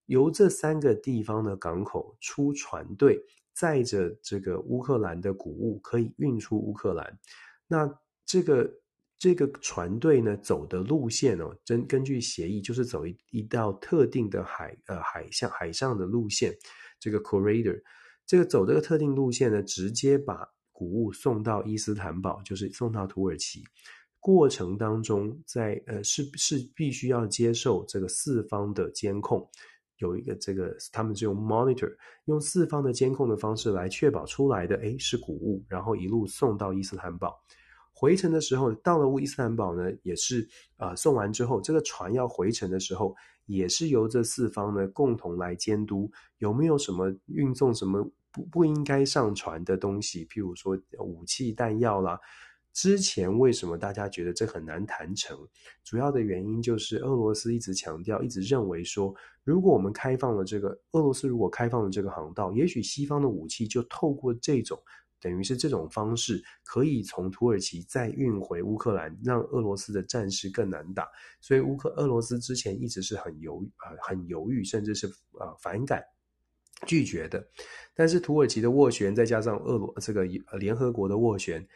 [0.05, 3.19] 由这三个地方的港口出船队，
[3.51, 7.17] 载着这个乌克兰的谷物可以运出乌克兰，
[7.65, 7.99] 那。
[8.29, 8.71] 这个
[9.17, 16.55] 这个船队呢，走的路线哦，根根据协议就是走一一道特定的海呃海上海上的路线，
[16.99, 17.81] 这个 corridor，
[18.27, 23.63] 这个走这个特定路线呢，直接把谷物送到伊斯坦堡，就是送到土耳其。
[24.19, 29.49] 过程当中在，在呃是是必须要接受这个四方的监控，
[29.97, 31.91] 有一个这个他们是用 monitor，
[32.25, 37.35] 用四方的监控的方式来确保出来的诶是谷物，然后一路送到伊斯坦堡。
[37.99, 43.13] 回程的时候，到了乌伊斯坦堡呢，也是啊、送完之后，这个船要回程的时候，
[43.45, 52.17] 也是由这四方呢共同来监督有没有什么运送什么不不应该上船的东西，譬如说武器弹药啦。
[52.71, 55.37] 之前为什么大家觉得这很难谈成？
[55.83, 64.81] 主要的原因就是俄罗斯一直强调，一直认为说，如果我们开放了这个俄罗斯如果开放了这个航道，也许西方的武器就透过这种。
[65.21, 71.07] 等于是这种方式可以从土耳其再运回乌克兰，让俄罗斯的战事更难打。
[71.41, 75.07] 所以乌克俄罗斯之前一直是很犹呃很犹豫，甚至是
[75.39, 76.01] 呃反感
[76.85, 77.45] 拒绝的。
[77.93, 80.23] 但是土耳其的斡旋，再加上俄罗这个
[80.57, 81.67] 联合国的斡旋，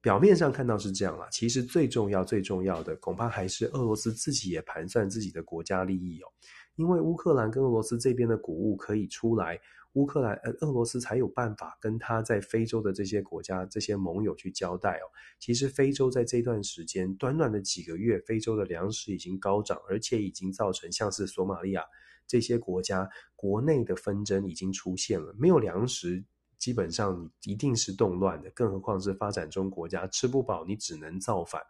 [0.00, 6.28] 表面上看到是这样啦，其实最重要最重要的恐怕还是俄罗斯自己也盘算自己的国家利益哦，
[6.76, 9.60] 因为乌克兰跟俄罗斯这边的谷物可以出来。
[9.96, 15.08] 乌克兰呃，俄罗斯才有办法跟他在非洲的这些国家、这些盟友去交代哦。
[15.38, 21.82] 其实非洲在这段时间，短短的几个月，非洲的粮食已经高涨，而且已经造成像是索马利亚
[22.26, 25.34] 这些国家国内的纷争已经出现了。
[25.38, 26.22] 没有粮食，
[26.58, 31.62] 基本上你一定是动乱的，更何况是发展中国家，吃不饱你只能造反。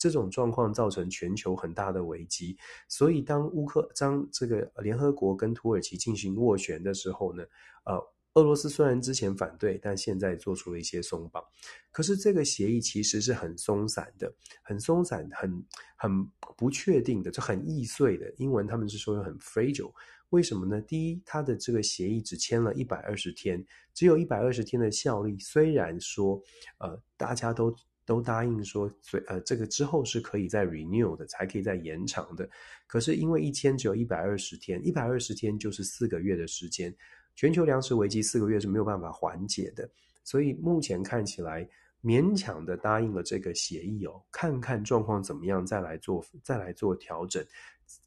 [0.00, 2.56] 这种状况造成全球很大的危机，
[2.88, 7.44] 所以当乌克当这个联合国跟土耳其进行斡旋的时候呢，
[7.84, 11.44] 呃，俄罗斯虽然之前反对，但现在做出了一些松绑。
[11.92, 14.32] 可是这个协议其实是很松散的，
[14.62, 15.62] 很松散，很
[15.96, 18.32] 很不确定的，就很易碎的。
[18.38, 19.92] 英文他们是说很 fragile。
[20.30, 20.80] 为什么呢？
[20.80, 25.38] 第一，它的这个协议只签了一百二十天，只有一百二十天的效力。
[25.38, 26.42] 虽然说，
[26.78, 27.76] 呃，大家都。
[28.10, 32.50] 都答应说，所以呃，这个之后是可以再 renew 的，才可以再延长的。
[32.88, 36.92] 可是因为一签只有一百二十天，一百二十天就是四个月的时间，
[37.36, 39.88] 全球粮食危机四个月是没有办法缓解的。
[40.24, 41.68] 所以目前看起来
[42.02, 47.46] 勉强的答应了这个协议哦，看看状况怎么样再来做再来做调整。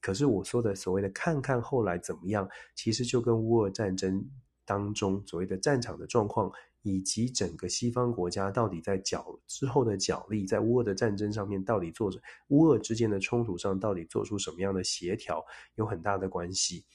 [0.02, 4.22] 可是我说的所谓的看看后来怎么样，其实就跟乌俄战争
[4.66, 6.52] 当中所谓的战场的状况。
[6.84, 15.44] 以及整个西方国家到底在角之后的角力，在乌俄的战争上面到底做着乌俄之间的冲突上到底做出什么样的协调，
[15.76, 16.86] 有很大的关系。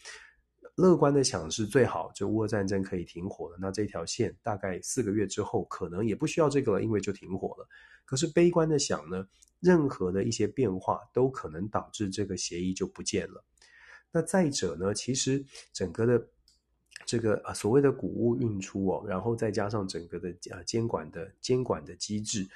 [0.77, 3.57] 乐观的想是最好，就乌俄战争可以停火了。
[3.61, 7.67] 那这条线大概四个月之后，可能也不需要这个了，因为就停火了。
[8.05, 9.27] 可是悲观的想呢，
[9.59, 13.45] 任何的一些变化都可能导致这个协议就不见了。
[14.13, 16.29] 那再者呢，其实整个的
[17.05, 22.49] 这个啊所谓的谷物运出哦，然后再加上整个的啊监管的监管的机制，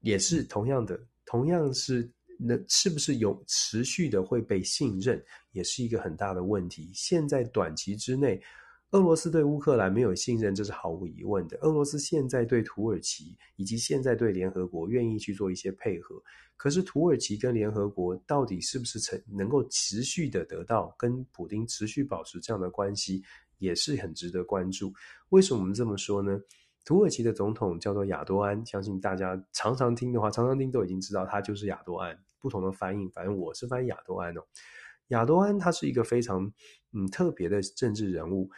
[0.00, 2.10] 也是同样的，同样是。
[2.38, 6.90] 那是不是有持续的会被信任，也是一个很大的问题。
[6.92, 8.38] 现在短期之内，
[8.90, 11.56] 俄罗斯对乌克兰没有信任，这是毫无疑问的。
[11.62, 16.22] 俄罗斯现在对土耳其以及现在对联合国愿意去做一些配合，
[16.58, 23.22] 可是土耳其跟联合国到底是不是成能够持续的得到跟普丁持续保持这样的关系，
[23.58, 24.92] 也是很值得关注。
[25.30, 26.40] 为什么我们这么说呢？
[26.84, 32.16] 土耳其的总统叫做亚多安，相信大家常常听的话，常常听都已经知道他就是亚多安。
[32.38, 34.40] 不同的翻译，反正我是翻译亚多安哦。
[35.08, 36.52] 亚多安他是一个非常
[36.92, 38.48] 嗯特别的政治人物。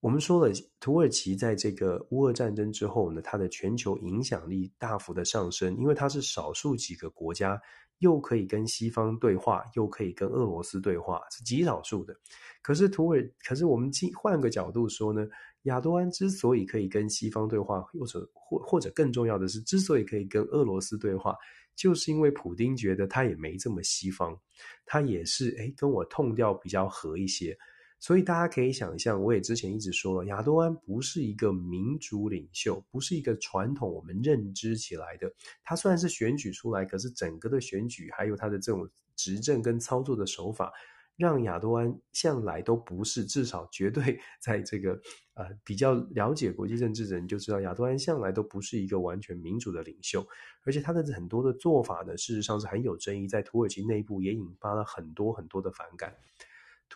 [0.00, 7.60] 我们说了，土耳其在这个乌俄战争之后呢，它的全球影响力大幅的上升，因为它是少数几个国家
[7.98, 12.14] 又可以跟西方对话，又可以跟俄罗斯对话，是极少数的。
[12.62, 15.26] 可是土耳，可是我们换个角度说呢。
[15.62, 21.34] 亚多安之所以可以跟西方对话，或者或或者更重要的是，之所以可以跟俄罗斯对话，
[21.74, 24.38] 就是因为普丁觉得他也没这么西方，
[24.84, 27.58] 他也是哎跟我痛调比较合一些。
[28.06, 35.28] 所以大家可以想象，我也之前一直说了，亚多安不是一个民主领袖，不是一个传统我们认知起来的。
[35.64, 40.72] 他虽然是选举出来，可是整个的选举还有他的这种执政跟操作的手法。
[41.16, 44.92] 让亚多安向来都不是，至少绝对在这个
[45.32, 50.24] 呃比较了解国际政治的人就知道，亚多安向来都不是一个完全民主的领袖，
[50.62, 56.14] 而且他的很多的做法呢，事实上是很有争议，在土耳其内部也引发了很多很多的反感。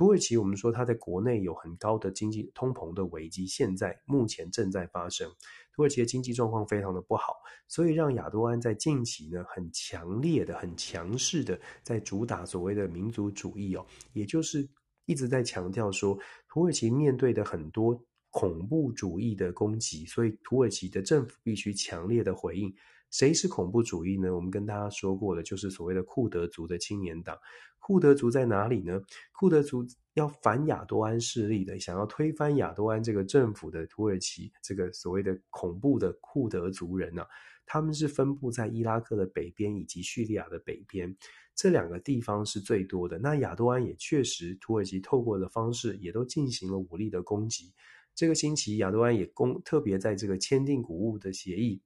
[0.01, 5.31] 土耳其，我们说它在国内有很高的经济通膨的危机，现在目前正在发生。
[5.75, 7.35] 土耳其的经济状况非常的不好，
[7.69, 13.85] 所以让亚多安在近期呢，很强烈的、很强势的在主打所谓的民族主义哦，
[14.15, 14.67] 也就是
[15.05, 22.75] 一直在强调说，土耳其面对的很多恐怖主义的攻击，所以土耳其的政府必须强烈的回应。
[23.11, 24.35] 谁是恐怖主义呢？
[24.35, 27.37] 我们跟大家说过的，就是所谓的库德族的青年党。
[27.79, 29.01] 库德族在哪里呢？
[29.33, 37.25] 库德族要反亚多安势力的，想要推翻亚多安这个政府的土耳其，这个所谓的恐怖的库德族人呢、
[37.67, 41.17] 他们是分布在伊拉克的北边以及叙利亚的北边，
[41.57, 43.19] 这两个地方是最多的。
[43.19, 47.73] 那亚多安也确实，土耳其透过的方式也都进行了武力的攻击。
[48.15, 51.81] 这个星期，亚多安也攻，特别在这个签订谷物的协议。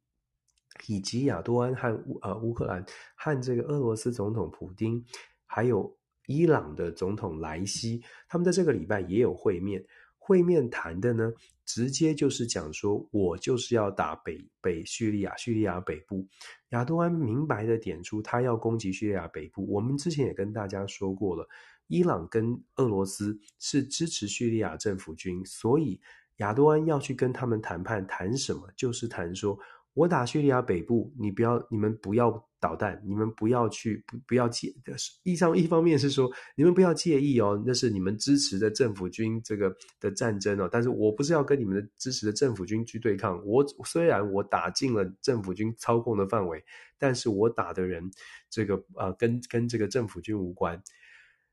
[0.86, 2.84] 以及亚多安和乌呃乌克兰
[3.14, 5.04] 和这个俄罗斯总统普丁，
[5.46, 9.84] 还有伊朗的总统莱西，他们在这个礼拜也有会面。
[10.26, 11.30] 会面谈的呢，
[11.66, 16.26] 直接就是讲说，我就是要打北北叙利亚，叙利亚北部。
[16.70, 19.66] 亚多安明白的点出，他要攻击叙利亚北部。
[19.70, 21.46] 我们之前也跟大家说过了，
[21.88, 26.00] 伊朗跟俄罗斯是支持叙利亚政府军，所以
[26.36, 28.66] 亚多安要去跟他们谈判，谈什么？
[28.74, 29.58] 就是谈说。
[29.94, 34.74] 我打叙利亚北部，你不要，你们不要导弹，你们不要去，不不要介。
[35.22, 40.68] 一上一方面是说，你们不要介意哦，那是你们支持的政府军这个的战争哦。
[40.70, 43.40] 但是我不是要跟你们的支持的政府军去对抗。
[43.46, 46.64] 我虽然我打进了政府军操控的范围，
[46.98, 48.10] 但是我打的人，
[48.50, 50.82] 这个呃，跟跟这个政府军无关。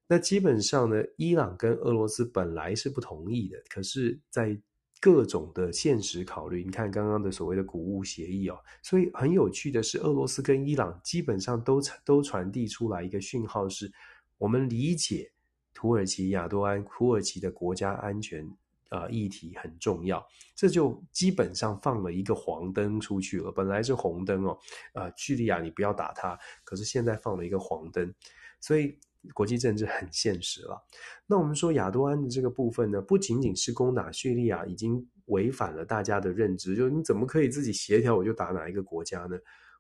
[0.08, 4.60] 那基本上呢，伊朗跟俄罗斯本来是不同意的，可是，在
[5.02, 13.92] 各种的现实考虑，你看刚刚的所谓的谷物协议哦，所以很有趣的是，俄罗斯跟伊朗基本上都都传递出来一个讯号是，
[14.38, 15.32] 我们理解
[15.74, 18.46] 土耳其亚多安土耳其的国家安全
[18.90, 20.24] 啊、呃、议题很重要，
[20.56, 24.58] 这就基本上放了一个黄灯出去了，本来是红灯哦，
[24.94, 28.14] 啊、叙利亚你不要打它，可是现在放了一个黄灯，
[28.60, 29.00] 所以。
[29.34, 30.82] 国际政治很现实了。
[31.28, 36.76] 那我们说亚多安的这个部分呢，不仅仅是攻打叙利亚，已经违反了大家的认知。
[36.76, 39.38] 就是你怎么可以自己协调，我就打哪一个国家呢？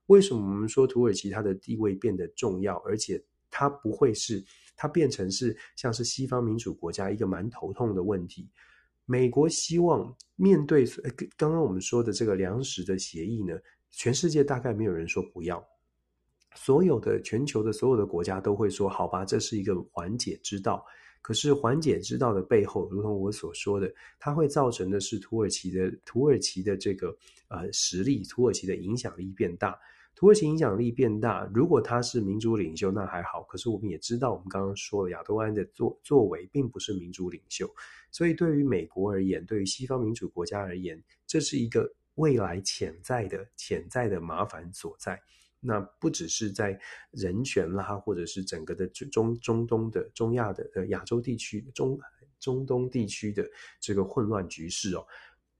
[0.07, 4.43] 为什么我们说土耳其它的地位变得重要，而且它不会是
[4.75, 8.49] 它变成是像是西方民主国家一个蛮头痛的问题？
[9.05, 10.85] 美国希望面对
[11.35, 13.57] 刚刚我们说的这个粮食的协议呢，
[13.89, 15.65] 全世界大概没有人说不要。
[16.55, 20.85] 所有的全球的所有的国家都会说：“好吧，这是一个缓解之道。”
[21.21, 27.15] 可是缓解之道的背后，如同我所说的，它会造成的是土耳其的土耳其的这个
[27.47, 29.77] 呃实力，土耳其的影响力变大。
[30.15, 33.43] 土耳其影响力变大，如果他是民主领袖，那还好。
[33.43, 37.69] 可是我们也知道，我们刚刚说了，亚多安的作作为并不是民主领袖，
[38.11, 45.21] 所以对于美国而言，对于西方民主国家而言，这是一个未来潜在的潜在的麻烦所在。
[45.61, 46.77] 那不只是在
[47.11, 51.97] 人权啦，或者是整个的中中东的中亚的呃亚洲地区中
[52.39, 53.49] 中东地区的
[53.79, 55.05] 这个混乱局势哦，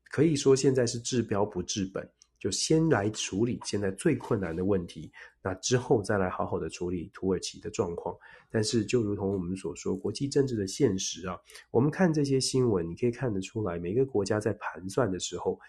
[0.10, 2.10] 可以说现在是治标不治本。
[2.41, 5.12] 就先来处理现在最困难的问题，
[5.43, 8.18] 那之后再来好好的处理土耳其的状况。
[8.49, 11.38] 但是，就如同我们所说，国际政治的现实啊，
[11.70, 15.60] 我们看这些新闻，你可以看得出来，每个国家在盘算的时候，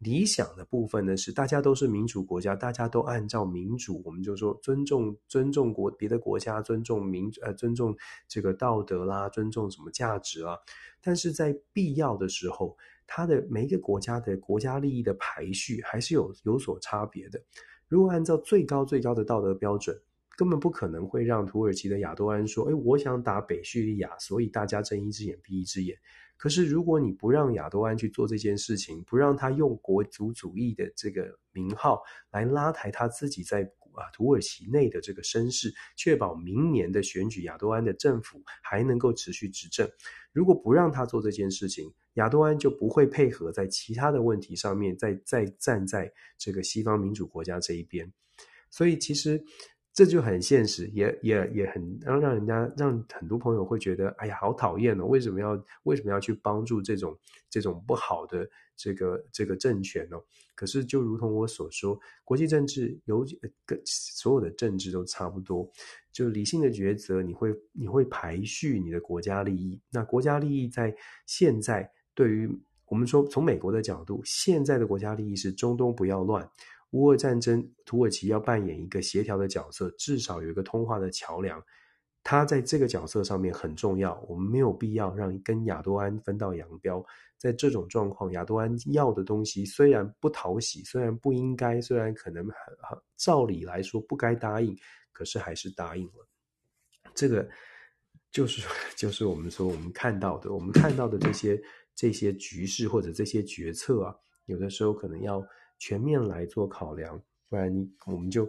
[0.00, 7.94] 理想的部分呢是大家都是民主国家，大家都按照民主，我们就说尊重尊重国别的国家，尊重民呃尊重
[8.26, 10.58] 这个道德啦，尊重什么价值啦。
[11.02, 12.74] 但是在必要的时候，
[13.06, 17.38] 它的每一个国家的国家利益的排序还是有有所差别的。
[17.86, 19.94] 如果按照最高最高的道德标准，
[20.34, 25.94] 根本不可能会让土耳其的亚多安说：“哎，我想打北叙利亚，所以大家睁一只眼闭一只眼。”
[26.40, 33.62] 可是如果你不让亚多安去做这件事情，不让他用国族主义的这个名号来拉抬他自己在
[33.92, 39.86] 啊土耳其内的这个声势，确保明年的选举亚多安的政府还能够持续执政。
[40.32, 48.10] 如果不让他做这件事情，亚多安就不会配合在其他的问题上面，再再站在这个西方民主国家这一边。
[48.70, 49.44] 所以其实
[49.92, 55.04] 这就很现实，也也也很让让人家让很多朋友会觉得，哎呀，好讨厌哦！
[55.04, 57.18] 为什么要为什么要去帮助这种
[57.50, 60.16] 这种不好的这个这个政权呢？
[60.54, 63.26] 可是就如同我所说，国际政治有
[63.66, 65.68] 跟所有的政治都差不多。
[66.12, 69.80] 就理性的抉择，你会你会排序你的国家利益。
[69.90, 70.94] 那国家利益在
[71.26, 72.48] 现在对于
[72.86, 76.48] 我们说，从美国的角度，现在的国家利益是中东不要乱，
[76.90, 81.62] 乌俄战争，土耳其要扮演一个协调的角色，至少有一个通话的桥梁。
[82.22, 87.04] 他在这个角色上面很重要，我们没有必要让跟亚多安分道扬镳。
[87.38, 94.76] 在这种状况，亚多安要的东西虽然不讨喜，虽然不应该，虽然可能很很照理来说不该答应。
[95.12, 96.26] 可是还是答应了，
[97.14, 97.46] 这个
[98.32, 98.66] 就是
[98.96, 101.60] 就是我们说我们看到的，我们看到的这些
[101.94, 104.16] 这些局势或者这些决策啊，
[104.46, 105.46] 有的时候可能要
[105.80, 108.48] 全面来做考量，不然你我们就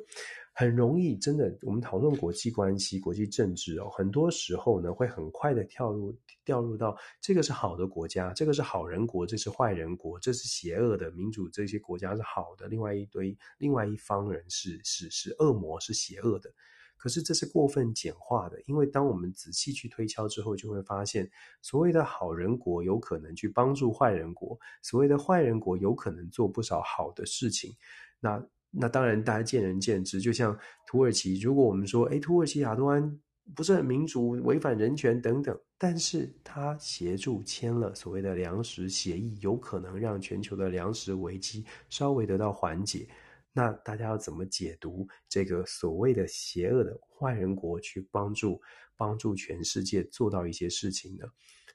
[0.53, 6.13] 很容易真的，我们讨论国际关系、国际政治哦，很多时候呢会很快的跳入
[6.43, 16.53] 掉入到这个是好的国家，这个是好人国，这是坏人国，这是邪恶的民主，这些国家是好的，另外一堆另外一方人是是是恶魔，是邪恶的。
[17.01, 21.27] 可是这是过分简化的，因为当我们仔细去推敲之后，就会发现，
[21.59, 27.75] 所谓的好人国有可能去帮助坏人国，所谓的坏人国有可能做不少好的事情。
[28.19, 30.21] 那那当然，大家见仁见智。
[30.21, 33.19] 就像土耳其，如果我们说，诶，土耳其亚多安
[33.55, 43.07] 不是很民主，违反人权等等，但是他协助签了所谓的粮食协议，有可能让全球的粮食危机稍微得到缓解。
[43.53, 48.61] 那大家要怎么解读这个所谓的邪恶的坏人国去帮助
[48.95, 51.25] 帮助全世界做到一些事情呢？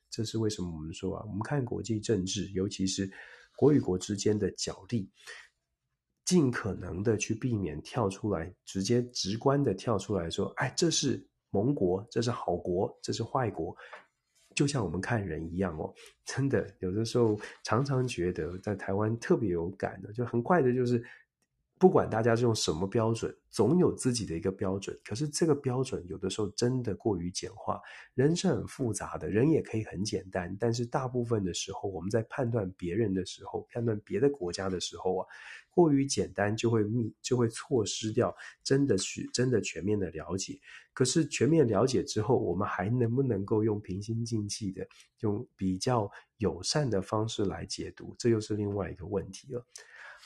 [0.08, 3.10] 这是为什么我们说啊，我们看国际政治，尤其是
[3.56, 5.10] 国与国之间的角力，
[6.24, 13.76] 尽可能的去避免跳出来，直接直观的跳出来说，哎，这是盟国，这是好国，这是坏国，
[14.54, 15.92] 就像我们看人一样哦。
[16.24, 21.04] 真的，有的时候常常觉得在台湾特别有感的，就很快的，就是。
[21.78, 24.98] 不管大家是用什么标准，总有自己的一个标准。
[25.04, 27.78] 可是这个标准有的时候真的过于简化。
[28.14, 30.56] 人是很复杂的，人也可以很简单。
[30.58, 35.26] 但是大部分的时候，我们在判断别人的时候，判断别的国家的时候啊，
[35.68, 40.58] 过于简单就会密，就会错失掉真的去真的全面的了解。
[40.94, 44.88] 可是全面了解之后，我们还能不能够用平心静气的，
[45.20, 48.14] 用比较友善的方式来解读？
[48.18, 49.62] 这又是另外一个问题了。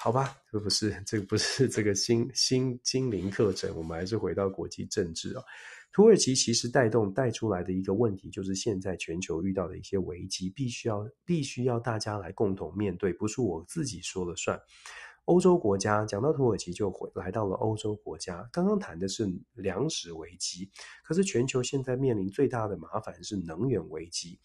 [0.03, 5.45] 好吧，这不是这个不是这个心心心灵课程，我们还是回到国际政治啊。
[5.93, 14.59] 土耳其其实带动带出来的一个问题，就是现在全球遇到的一些危机，必须要必须要大家来共同面对，不是我自己说了算。
[15.27, 20.71] 欧洲国家讲到土耳其就回来到了欧洲国家，刚刚谈的是粮食危机，
[21.05, 24.41] 可是全球现在面临最大的麻烦是能源危机。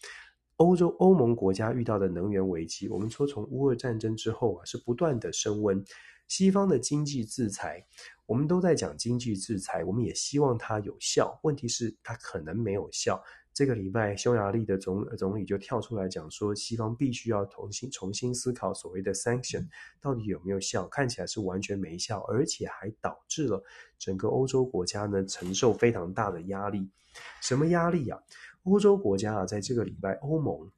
[0.58, 5.84] 欧洲欧盟国家遇到的能源危机，我们说从乌俄战争之后啊，是不断的升温。
[6.28, 7.86] 西方的经济制裁，
[8.26, 11.40] 我们都在讲经济制裁，我们也希望它有效。
[11.44, 13.22] 问题是它可能没有效。
[13.54, 19.68] 这个礼拜，匈牙利的总总理就跳出来讲说，西方必须要重新重新思考所谓的 sanction
[20.02, 20.88] 到底有没有效？
[20.88, 23.64] 看起来是完全没效，而且还导致了
[24.00, 26.90] 整个欧洲国家呢承受非常大的压力。
[27.40, 28.20] 什么压力啊？
[28.66, 30.70] 欧洲国家啊，在这个礼拜，欧盟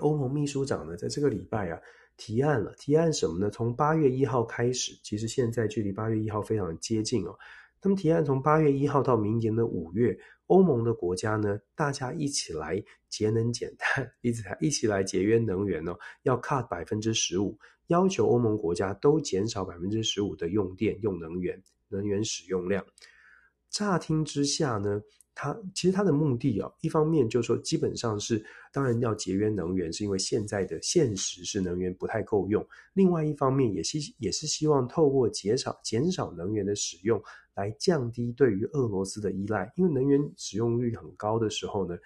[0.00, 1.80] 欧盟秘书长呢，在这个礼拜啊
[2.16, 3.50] 提案了，提案什么呢？
[3.50, 7.38] 从八月一号开始，其实现在距离八月一号非常接近哦。
[7.80, 22.82] 他们提案从八月一号到明年的五月，欧盟的国家呢，大家一起来节能减碳， 一起来一起来节约能源哦，要 cut 百分之十五，要求欧盟国家都减少百分之十五的用电、用能源、能源使用量。
[23.68, 25.02] 乍听之下呢，
[25.34, 32.62] 它其实它的目的啊，一方面就是说，基本上是当然要节约能源，是因为现在的现实是能源不太够用；
[32.92, 37.22] 另外一方面，也是也是希望透过减少减少能源的使用。
[37.56, 41.96] 来降低对于俄罗斯的依赖，因为能源使用率很高的时候呢，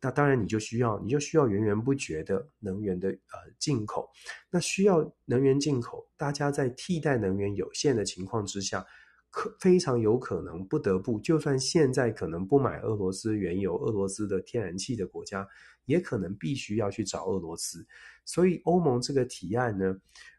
[0.00, 4.08] 那当然你就需要你就需要源源不绝的能源的呃进口，
[4.48, 8.86] 那需要能源进口，大家在替代能源有限的情况之下，
[9.34, 15.48] 可非常有可能不得不，就算现在可能不买俄罗斯原油、俄罗斯的天然气的国家，
[15.86, 17.86] 也可能必须要去找俄罗斯，
[18.24, 19.96] 所以欧盟这个提案呢。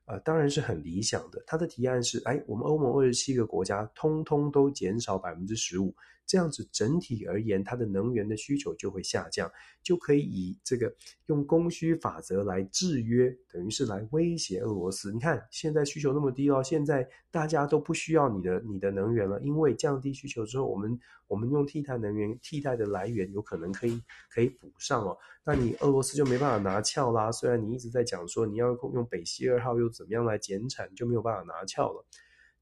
[0.08, 1.44] 呃，当然是很理想的。
[1.48, 5.96] 他的提案是，哎，我们欧盟二十七个国家通通都减少百分之十五。
[6.28, 10.94] 这样子整体而言，它的能源的需求就会下降，就可以以这个
[11.26, 15.12] 用供需法则来制约，等于是来威胁俄罗斯。
[15.12, 25.18] 你看现在需求那么低哦，现在大家都不需要你的你的能源了，因为降低需求之后，我们我们用替代能源替代的来源有可能可以可以补上哦。
[25.44, 27.32] 那你俄罗斯就没办法拿翘啦。
[27.32, 32.06] 虽然你一直在讲说你要用北溪二号又怎么样来减产，就没有办法拿翘了。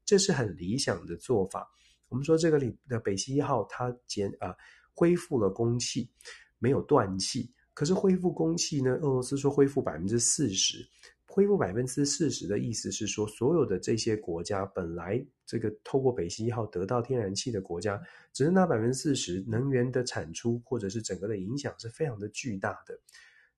[0.04, 1.68] 这是很理想的做法。
[2.08, 4.54] 我们说这个里的北溪一号，它减啊
[4.94, 6.10] 恢复了供气，
[6.58, 7.52] 没有断气。
[7.72, 8.92] 可是恢复供气呢？
[9.02, 10.86] 俄罗斯说恢复百分之四十，
[11.34, 18.00] 恢复百分之四十的意思是说，所有的这些国家本来这个透过北溪一号得到天然气的国家，
[18.32, 22.96] 只是那百分之四十，能源的产出或者是整个的影响是非常的巨大的。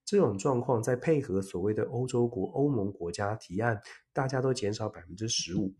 [0.03, 3.79] 这种状况再配合所谓的欧洲国、欧盟国家提案，
[4.11, 5.71] 大家都减少百分之十五。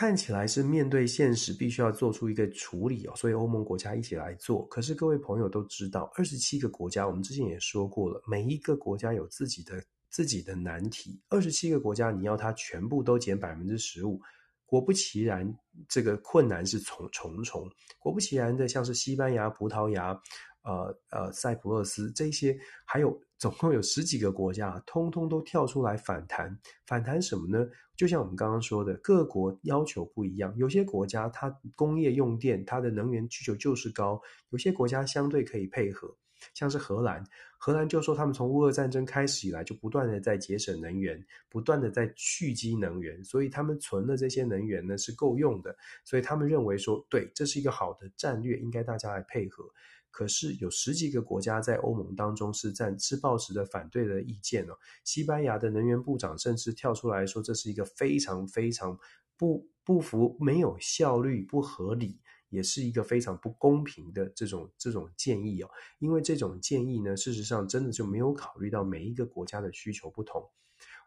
[0.00, 4.66] 看起来是面对现实，必须要做出一个处理哦，所以欧盟国家一起来做。
[4.68, 11.20] 可是各位朋友都知道，二十七个国家，我们之前也说过了，每一个国家有自己的自己的难题。
[11.28, 14.18] 二十七个国家，你要它全部都减百分之十五，
[14.64, 15.54] 果不其然，
[15.86, 17.70] 这个困难是重重重。
[17.98, 20.18] 果不其然的，像是西班牙、葡萄牙。
[20.62, 26.58] 呃呃，塞浦路斯这些，还有总共有十几个国家，通通都跳出来反弹。
[26.86, 27.66] 反弹什么呢？
[27.96, 30.54] 就像我们刚刚说的，各国要求不一样。
[30.56, 34.18] 有些国家它工业用电，它的能源需求就是高；
[34.50, 36.16] 有些国家相对可以配合，
[36.54, 37.22] 像是荷兰。
[37.58, 45.76] 荷兰就说他们从乌俄战争开始以来，就不断的在节省能源，不断的在蓄积能源，所以他们存的这些能源呢是够用的。
[46.02, 49.64] 所以他们认为说，对，这是一个好的战略，应该大家来配合。
[50.10, 54.74] 可是有十几个国家在欧盟当中是在持抱持的反对的意见哦。
[55.04, 58.98] 西班牙的能源部长甚至跳出来说，这是一个非常非常
[59.36, 65.70] 不不符、没有效率、不合理，也是一个非常不公平的这种这种建议哦。
[65.98, 70.50] 因为这种建议呢，事实上真的就没有考虑到每一个国家的需求不同。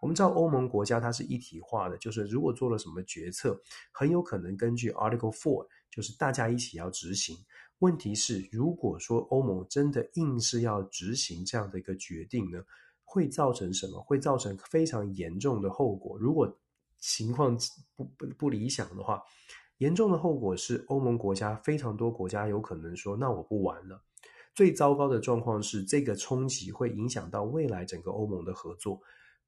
[0.02, 3.60] 我们知道欧盟国家它是一体化的，就是如果做了什么决策，
[3.92, 7.38] 很有可能根据 Article Four，就是大家一起要执行。
[7.84, 12.64] 问题是，如果说欧盟真的硬是要执行这样的一个决定呢，
[13.04, 14.02] 会造成什么？
[14.02, 16.18] 会造成非常严重的后果。
[16.18, 16.50] 如果
[17.00, 17.58] 情况
[17.94, 19.22] 不不不理想的话，
[19.80, 24.02] 严重的后果是欧盟国家非常多国家有可能说：“那我不玩了。”
[24.56, 28.98] 最糟糕的状况是，这个冲击会影响到未来整个欧盟的合作。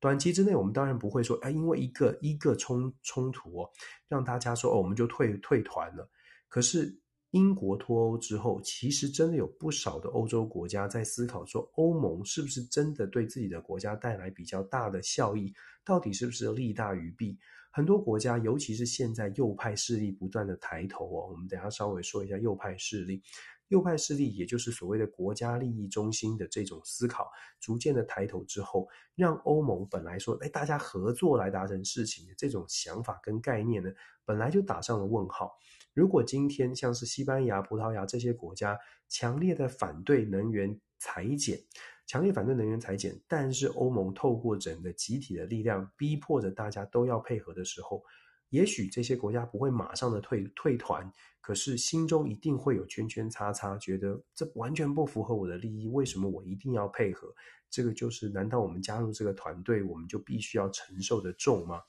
[0.01, 3.69] 短期之内，我们当然不会说：“哎，因为一个一个冲冲突哦，
[4.09, 6.09] 让大家说哦，我们就退退团了。”
[6.49, 6.99] 可是。
[7.35, 15.53] 英国脱欧之后，其实真的有不少的欧洲国家在思考说，欧盟是不是真的对自己的国家带来比较大的效益？
[15.83, 17.37] 到底是不是利大于弊？
[17.71, 23.21] 很多国家，尤其是现在右派势力不断的抬头哦，我们等下稍微说一下右派势力。
[23.67, 27.29] 右派势力，也就是所谓的国家利益中心的这种思考，
[27.59, 33.91] 逐渐的抬头之后，让欧盟本来说，哎，大家合作来达成事情的这种想法跟概念呢，
[34.23, 35.51] 本来就打上了问号。
[35.95, 38.77] 如果今天像是西班牙、葡萄牙这些国家
[39.07, 41.57] 强烈的反对能源裁减，
[42.05, 48.03] 强烈反对能源裁减，但是欧盟透过整个集体的力量逼迫着大家都要配合的时候，
[48.49, 57.33] 也许这些国家不会马上的退退团，可是心中一定会有圈圈叉叉，觉得这完全不符合我的利益，为什么我一定要配合？
[57.75, 61.81] 这个就是，难道我们加入这个团队，我们就必须要承受的重吗？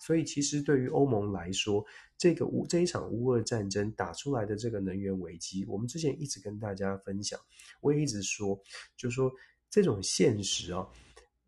[0.00, 1.84] 所以，其实对于欧盟来说，
[2.16, 7.38] 这个乌这一场乌俄战争打出来的这个能源危机，我们之前一直跟大家分享，
[7.82, 8.58] 我也一直说，
[8.96, 9.30] 就说
[9.68, 10.88] 这种现实啊，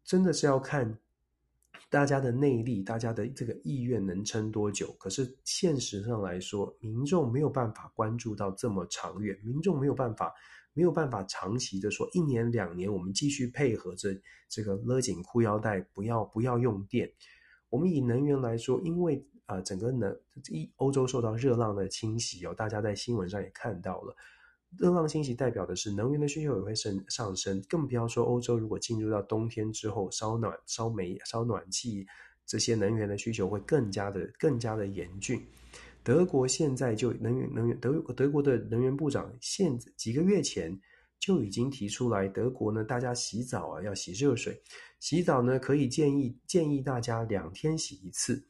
[0.04, 0.98] 真的是要看
[1.88, 4.94] 大家的内力，大家的这个意愿能撑多久。
[4.98, 10.34] 可是现实上来说，民众没有办法关注到这么长远，民众没有办法。
[10.76, 14.14] 没有办法长期的说，一年两年我们继续配合着
[14.46, 17.10] 这个勒紧裤腰带，不要不要用电。
[17.70, 20.14] 我们以能源来说，因为啊、整个能
[20.50, 24.14] 一欧洲受到热浪的侵袭哦，大家在新闻上也看到了，
[24.76, 32.06] 热浪侵袭代表的是能源的需求也会升上升，更不要说欧洲如果进入到冬天之后，烧暖烧煤烧暖气
[32.44, 35.40] 这些能源的需求会更加的更加的严峻。
[36.06, 40.80] 德国现在就能源能源德德国的能源部长现几个月前
[41.18, 44.62] 就已经提出来，德国呢，大家洗澡啊要洗热水，
[45.00, 48.40] 洗澡呢可以建议建议大家两天洗一次。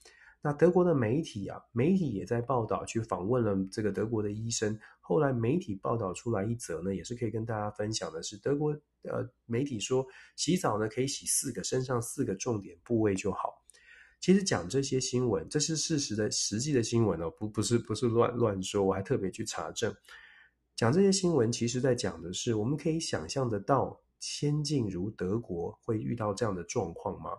[0.42, 4.78] 那德国的媒体啊，媒体也在报道，去访问了这个德国的医生。
[5.00, 8.72] 后来媒体报道出来一则呢，也是可以跟大家分享的是，德国
[9.04, 13.62] 呃媒体说洗澡呢可以洗四个身上四个重点部位就好。
[14.20, 19.94] 其实讲这些新闻，这是事实的实际的新闻哦，不不是不是乱乱说，我还特别去查证。
[20.74, 27.30] 讲这些新闻，其实在讲的是，我们可以想象得到，先进如德国会遇到这样的状况吗？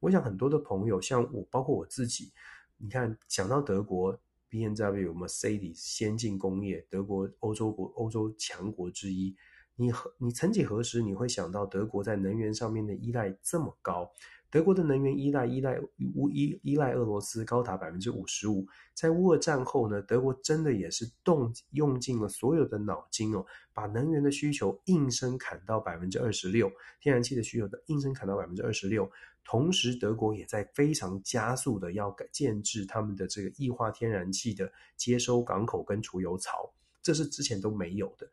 [0.00, 2.30] 我想很多的朋友，像我，包括我自己，
[2.76, 4.18] 你看，讲到德国
[4.48, 9.34] ，BMW、Mercedes 先进工业，德国欧洲国欧洲强国之一，
[9.74, 14.10] 你何你曾几何时你会想到德国在能源上面的依赖这么高？
[14.50, 15.78] 德国的能源依赖依赖
[16.14, 23.44] 乌依依赖俄罗斯高达百分之五十五，在乌俄战后呢，德国真的也是动用尽了所有的脑筋哦，
[23.74, 26.70] 把能源的需求应声砍到百分之二十六，
[27.00, 29.10] 天然气的需求的应声砍到百分之二十六，
[29.44, 36.72] 同时德国也在非常加速的要改建置他们的这个液化天然气的接收港口跟储油槽，
[37.02, 38.26] 这是之前都没有的。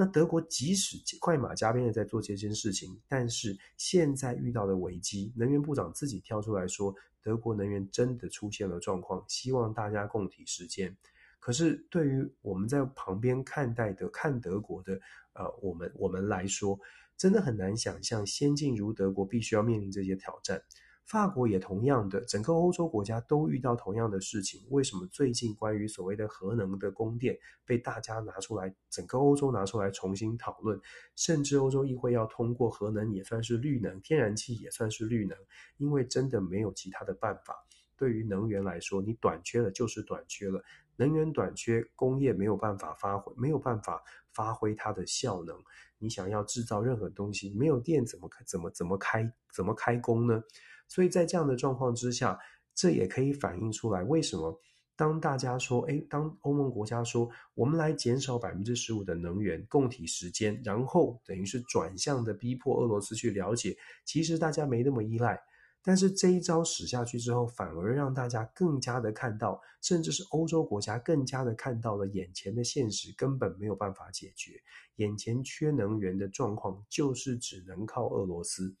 [0.00, 10.96] 那德国即使快马加鞭的在做这件事情，但是现在遇到的危机，能源部长自己跳出来说，德国能源真的出现了状况，希望大家共体时艰。
[11.40, 15.00] 可是对于我们在旁边看待的看德国的，
[15.32, 16.78] 呃，我们我们来说，
[17.16, 20.62] 真的很难想象先进如德国必须要面临这些挑战。
[21.08, 24.60] 法国也同样的，整个欧洲国家都遇到同样的事情。
[24.68, 27.34] 为什么最近关于所谓的核能的供电
[27.64, 30.78] 被大家拿出来，整个欧洲拿出来重新讨论，
[31.16, 35.34] 甚至欧洲议会要通过核能也算是绿能，天然气也算是绿能，
[35.78, 37.56] 因为真的没有其他的办法。
[37.96, 40.62] 对于能源来说，你短缺了就是短缺了，
[40.96, 45.58] 能源短缺，工业没有办法发挥，没有办法发挥它的效能。
[45.98, 50.42] 你想要制造任何东西，没有电怎么开怎么怎么开怎么开工呢？
[50.88, 52.38] 所以在这样的状况之下，
[52.74, 54.58] 这也可以反映出来，为什么
[54.96, 65.40] 当大家说，哎，当欧盟国家说，我们来减少百分之十五的能源，供体时间，然后等于是转向的逼迫俄罗斯去了解，其实大家没那么依赖。
[65.88, 74.60] 但是这一招使下去之后，反而让大家更加的看到，甚至是欧洲国家更加的看到了眼前的现实根本没有办法解决，
[74.96, 78.76] 眼前缺能源的状况就是只能靠俄罗斯。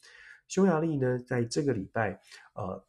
[0.48, 2.20] 匈牙利呢，在这个礼拜，
[2.52, 2.84] 呃，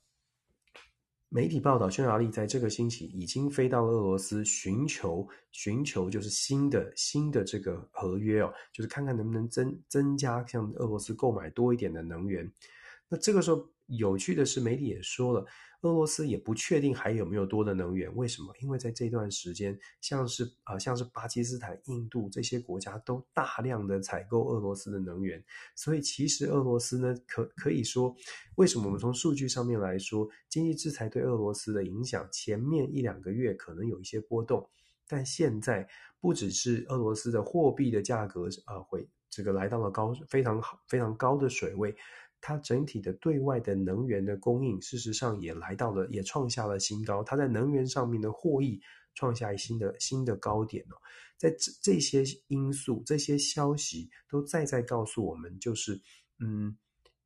[1.30, 12.51] 媒体报道，匈牙利在这个星期已经飞到了俄罗斯，寻求寻求就是新的新的这个合约哦，就是看看能不能增增加向俄罗斯购买多一点的能源。
[13.07, 15.45] 那这个时候，有趣的是，媒体也说了。
[15.81, 18.53] 俄罗斯也不确定还有没有多的能源，为什么？
[18.59, 25.41] 因为在这段时间，像是啊、像是巴基斯坦、印度这些国家都大量的采购俄罗斯的能源，
[25.75, 28.13] 所以其实俄罗斯呢，可可以说，
[28.55, 34.69] 为什么我们从数据上面来说，经济制裁对俄罗斯的影响，前面一两个月可能有一些波动，
[35.07, 35.87] 但现在
[36.19, 41.95] 不只是俄罗斯的货币的价格啊、呃，会这个来到了高非常好非常高的水位。
[42.41, 47.23] 它整体的对外的能源的供应，事实上也来到了，也创下了新高。
[47.23, 48.81] 它在能源上面的获益
[49.13, 50.95] 创下新的新的高点哦。
[51.37, 55.99] 在这这些因素、这些消息都再再告诉我们，就是
[56.39, 56.75] 嗯，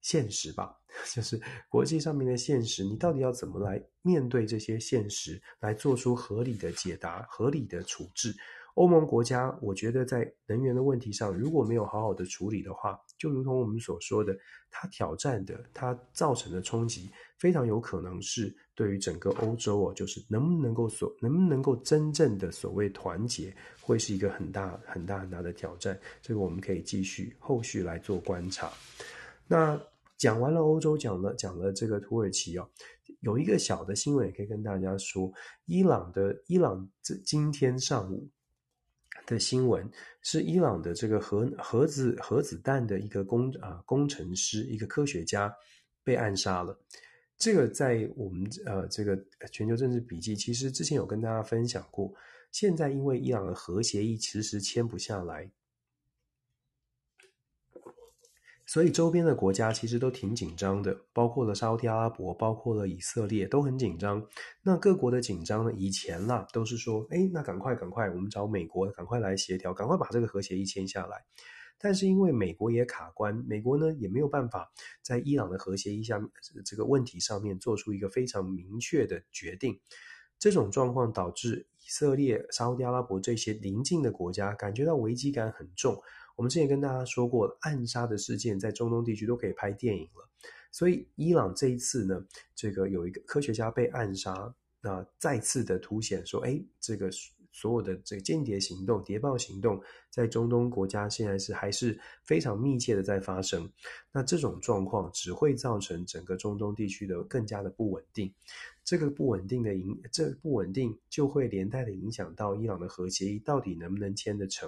[0.02, 0.78] 现实吧，
[1.14, 2.84] 就是国际上面的现实。
[2.84, 8.36] 你到底要怎么来面对这些现实，来做出合理的解答、合理的处置？
[8.76, 14.38] 欧盟国家，我觉得在能源的问题上，如果没有好好的处理的话，就如同我们所说的，
[14.70, 25.98] 它挑战的、它造成的冲击，非常有可能是对于整个欧洲哦，就是能不能够所能不能够真正的所谓团结，会是一个很大很大很大的挑战。
[26.22, 28.70] 这个我们可以继续后续来做观察。
[29.48, 29.82] 那
[30.18, 32.70] 讲完了欧洲，讲了讲了这个土耳其哦，
[33.22, 35.32] 有一个小的新闻也可以跟大家说，
[35.66, 38.30] 伊朗的伊朗这今天上午。
[39.26, 39.90] 的新闻
[40.22, 45.54] 是伊朗的这个核核子核子弹的一个工啊工程师，一个科学家
[46.04, 46.78] 被暗杀了。
[47.38, 49.18] 这个在我们呃这个
[49.52, 52.14] 全球政治笔记，其实之前有跟大家分享过。
[52.52, 55.50] 现在因为伊朗的核协议迟迟签不下来。
[58.66, 64.26] 所以周边的国家其实都挺紧张的，包括了沙特阿拉伯，包括了以色列，都很紧张。
[64.62, 65.74] 那各国的紧张呢？
[65.74, 71.26] 以前啦，都是说，哎，那赶快赶快，我们找美国，赶快来协调，赶快把这个核协议签下来。
[71.78, 76.18] 但是因为美国也卡关，美国呢也没有办法在伊朗的核协议下
[76.64, 79.78] 这个问题上面做出一个非常明确的决定。
[80.40, 86.02] 这种状况导致以色列、沙特阿拉伯这些邻近的国家感觉到危机感很重。
[86.36, 90.30] 我们之前跟大家说过，暗杀的事件在中东地区都可以拍电影了。
[90.72, 92.26] 所以伊朗这一次呢，
[92.56, 97.10] 这个有一个科学家被暗杀，那再次的凸显说，哎，这个
[97.52, 99.80] 所有的这个间谍行动、谍报行动，
[100.10, 103.72] 在中东国家现在是还是非常密切的在发生。
[104.12, 108.34] 那这种状况只会造成整个中东地区的更加的不稳定。
[108.84, 114.68] 这个不稳定的影，这不稳定就会连带的影响到伊朗的核协议到底能不能签得成。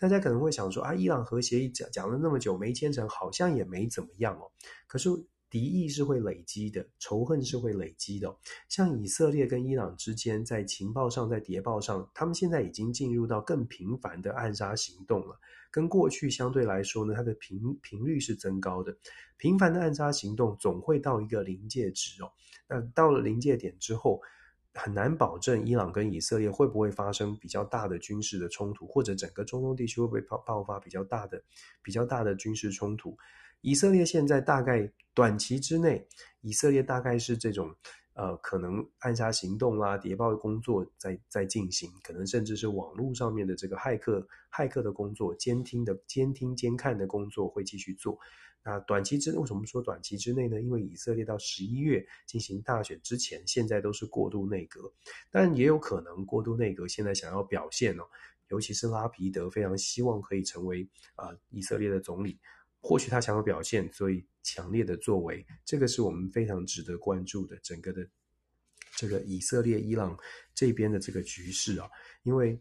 [0.00, 4.50] 大家可能会想说啊，伊朗核协议讲讲了那么久没签成，好像也没怎么样哦。
[4.86, 5.10] 可是
[5.50, 8.34] 敌意是会累积的，仇恨是会累积的。
[8.68, 15.38] 像以色列跟伊朗之间，在情报上，在谍报上，他们现在已经进入到更频繁的暗杀行动了。
[15.70, 18.96] 跟过去相对来说呢，它的频频率是增高的。
[19.36, 22.32] 频繁的暗杀行动总会到一个临界值哦。
[22.66, 24.20] 那到了临界点之后，
[24.74, 31.42] 很难保证伊朗跟以色列会不会发生比较大的军事的冲突，或者整个中东地区会不会爆爆发比较大的、
[31.82, 33.16] 比较大的军事冲突。
[33.62, 36.06] 以色列现在大概短期之内，
[36.40, 37.74] 以色列大概是这种
[38.14, 48.18] 呃，可能暗杀行动啦、谍报工作在在进行，可能甚至是网络上面的这个骇客、骇客的工作、监听的监听监看的工作会继续做。
[48.62, 50.60] 那短期之内，为什么说短期之内呢？
[50.60, 54.92] 因为以色列到十一月进行大选之前，现在都是过渡内阁，
[55.30, 58.02] 但也有可能过渡内阁现在想要表现哦，
[58.48, 62.38] 尤其是拉皮德非常希望可以成为啊、以色列的总理，
[62.80, 68.06] 或许他想要表现，所以强烈的作为，这个是我们非常值得关注的整个的
[68.96, 70.16] 这个以色列伊朗
[70.54, 71.88] 这边的这个局势啊，
[72.22, 72.60] 因为。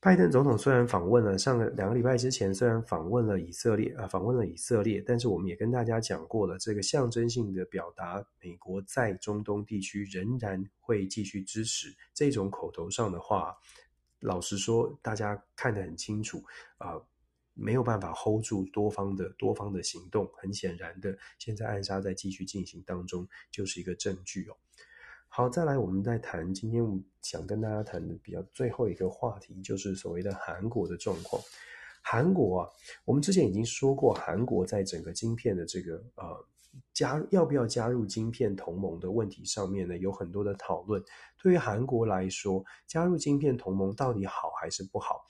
[0.00, 13.56] 拜登总统虽然访问了上个两个礼拜之前，虽然访问了以色列啊，访问了以色列，但是我们也跟大家讲过了，这个象征性的表达，美国在中东地区仍然会继续支持这种口头上的话，
[14.20, 16.44] 老实说，大家看得很清楚
[16.76, 17.00] 啊，
[17.54, 20.30] 没有办法 hold 住多方的多方的行动。
[20.36, 24.56] 很显然的，现在暗杀在继续进行当中，就是一个证据哦。
[25.28, 26.54] 好，再来，我们再谈。
[26.54, 31.42] 今天想跟大家谈的比较最后一个话题，就是所谓的韩国的状况。
[32.02, 32.70] 韩国啊，
[33.04, 36.46] 我们之前已经说过，韩国在整个晶片的这个呃
[36.92, 41.02] 加要不要加入晶片同盟的问题上面呢，有很多的讨论。
[41.42, 45.24] 对于韩国来说，加入晶片同盟到底好还是不好？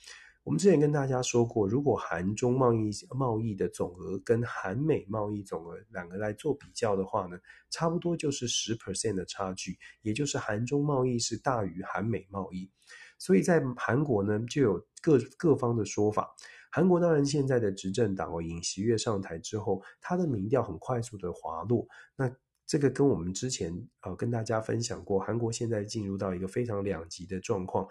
[0.45, 7.35] 我们之前跟大家说过，如果韩中贸易贸易的总额跟韩美贸易总额两个来做比较的话呢，
[7.71, 12.69] 差不多就是十 percent 的差距，也就是韩中贸易是大于韩美贸易。
[13.17, 16.29] 所以在韩国呢，就有各各方的说法。
[16.69, 21.87] 韩国当然现在的执政党哦，尹锡悦上台之后，他的民调很快速的滑落。
[22.15, 22.31] 那
[22.67, 27.87] 这个跟我们之前呃跟大家分享过，韩国现在进入到一个非常两极的状况。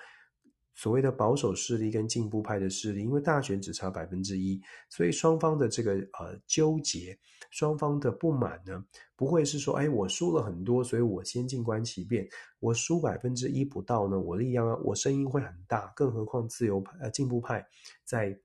[0.74, 4.60] 所谓的保守势力跟进步派的势力，因为大选只差百分之一，
[4.90, 7.16] 所以双方的这个呃纠结，
[7.50, 12.28] 双方的不满呢，不会是说，哎，我输了很多，所以我先静观其变。
[12.58, 15.92] 我输百分之一不到呢，我力量啊，我声音会很大。
[15.94, 17.64] 更何况自由派呃进步派
[18.04, 18.36] 在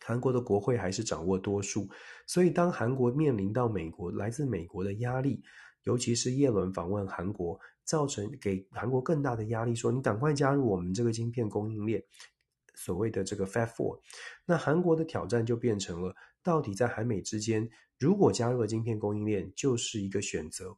[0.00, 1.88] 韩国的国会还是掌握多数，
[2.26, 5.42] 所以当韩国面临到美国来自美国的压力，
[5.84, 7.58] 尤其是耶伦访问韩国。
[7.84, 12.00] 造成给韩国更大的压力，说你赶快加入我们这个晶片供应链，
[12.76, 13.98] 所谓的这个 Fab Four。
[14.46, 16.14] 那韩国的挑战就变成了，
[16.44, 17.68] 到底在韩美之间，
[17.98, 20.76] 如果加入了晶片供应链，就是一个选择。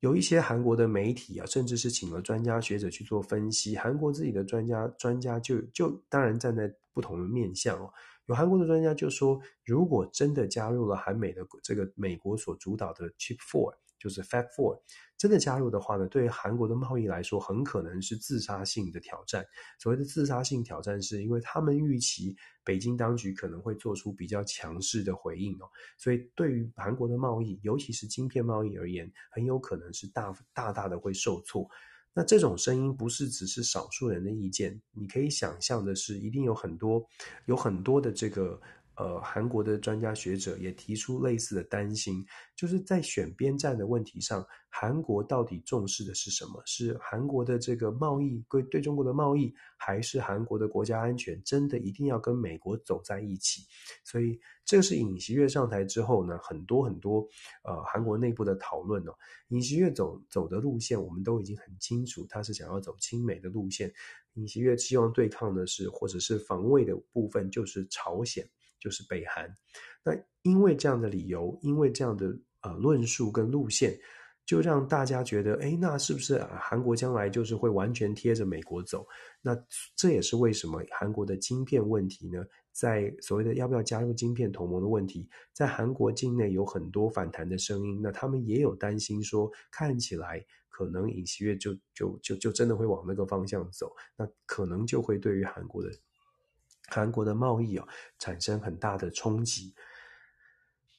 [0.00, 3.76] 有一些韩国的媒体啊，甚至是请了专家学者去做分析。
[3.76, 7.88] 韩国自己的专家专家就就当然站在不同的面向哦。
[8.26, 14.80] 有韩国的专家就说，如果真的加入了韩美的这个美国所主导的 Chip Four，就是 Fab Four，
[15.16, 19.44] 真的加入的话呢，对于韩国的贸易来说，很可能是自杀性的挑战。
[19.78, 25.68] 所谓的自杀性挑战，是因为他们预期北京当局可能会做出比较强势的回应哦。
[25.96, 31.68] 所以对于韩国的贸易，尤其是晶片贸易而言，很有可能是大大大的会受挫。
[32.18, 37.06] 那这种声音不是只是少数人的意见，你可以想象的是，一定有很多
[37.44, 38.58] 有很多的这个
[38.96, 42.24] 呃韩国的专家学者也提出类似的担心，
[42.54, 46.62] 就是在选边站的问题上，韩国到底重视的是什么？
[46.64, 51.42] 是韩国的这个贸易对对中国的贸易，还是韩国的国家安全？
[51.44, 53.62] 真的一定要跟美国走在一起？
[54.04, 54.40] 所以。
[54.68, 57.20] 这是尹锡悦上台之后呢，很多很多
[57.62, 59.14] 呃韩国内部的讨论哦。
[59.50, 63.94] 尹锡悦走走的路线，我们都已经很清楚，他是想要走亲美的路线。
[64.32, 68.44] 尹锡悦希望对抗的是，或者是防卫的部分，就是朝鲜，
[68.86, 69.52] 就是北韩。
[70.04, 70.12] 那
[70.42, 73.98] 因为这样的理由，因为这样的呃论述跟路线，
[74.44, 79.04] 就让大家觉得，诶，那是不是韩国将来就是会完全贴着美国走？
[79.42, 79.60] 那
[79.96, 82.44] 这也是为什么韩国的晶片问题呢？
[82.70, 88.00] 在所谓的要不要加入晶片同盟的问题，在韩国境内有很多反弹的声音。
[88.00, 95.90] 那他们也有担心说，看起来可能尹锡悦就就就就真的会往那个方向走，那可能就会对于韩国的
[96.88, 97.86] 韩国的贸易啊
[98.18, 99.74] 产生很大的冲击。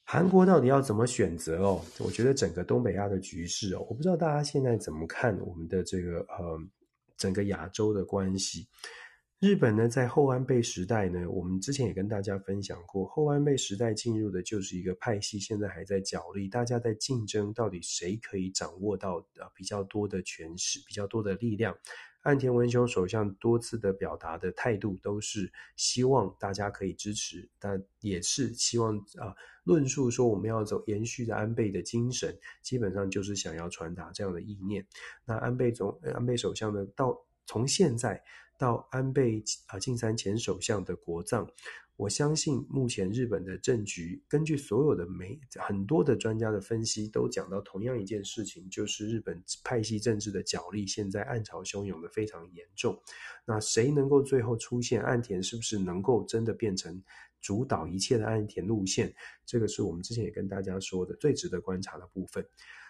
[0.03, 1.81] 韩国到底要怎么选择哦？
[1.99, 6.57] 我觉得整个东北亚的局势哦，我不知道大家现在怎么看我们的这个呃
[7.17, 8.67] 整个亚洲的关系。
[9.39, 21.77] 日本呢，在后安倍时代呢，我们之前也跟大家分享过，后安倍时代进入的就是一个派系，现在还在角力，大家在竞争，到底谁可以掌握到呃比较多的权势，比较多的力量。
[22.27, 34.85] 岸田文雄首相多次的表达的态度，都是希望大家可以支持，但也是希望啊、论述说我们要走延续的安倍的精神，基本上就是想要传达这样的意念。
[35.23, 38.21] 那安倍总安倍首相呢，到从现在。
[38.59, 41.47] 到安倍啊晋三前首相的国葬，
[41.97, 52.95] 我相信目前日本的政局，根据所有的媒很多的专家的分析，都讲到同样一件事情，就是日本派系政治的角力现在暗潮汹涌的非常严重。
[53.45, 55.01] 那谁能够最后出现？
[55.01, 57.01] 岸田是不是能够真的变成
[57.41, 59.11] 主导一切的岸田路线？
[59.43, 62.45] 这个是我们之前也跟大家说的最值得观察的部分。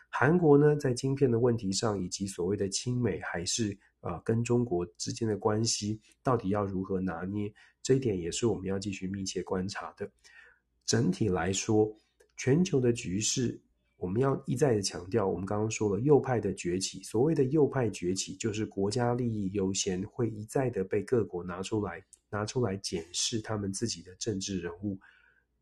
[0.09, 3.77] 韩国呢，在晶片的问题上，以及所谓的亲美还是？
[4.01, 7.51] 啊，跟中国之间的关系到底要如何拿捏？
[7.87, 10.11] 这一点也是我们要继续密切观察的。
[10.85, 11.89] 整体来说，
[12.35, 13.57] 全球的局势，
[13.95, 17.01] 我们要一再的强调，我们刚刚说了右派的崛起。
[17.01, 24.99] 所谓的右派崛起，就是国家利益优先，会一再的被各国拿出来，拿出来检视他们自己的政治人物。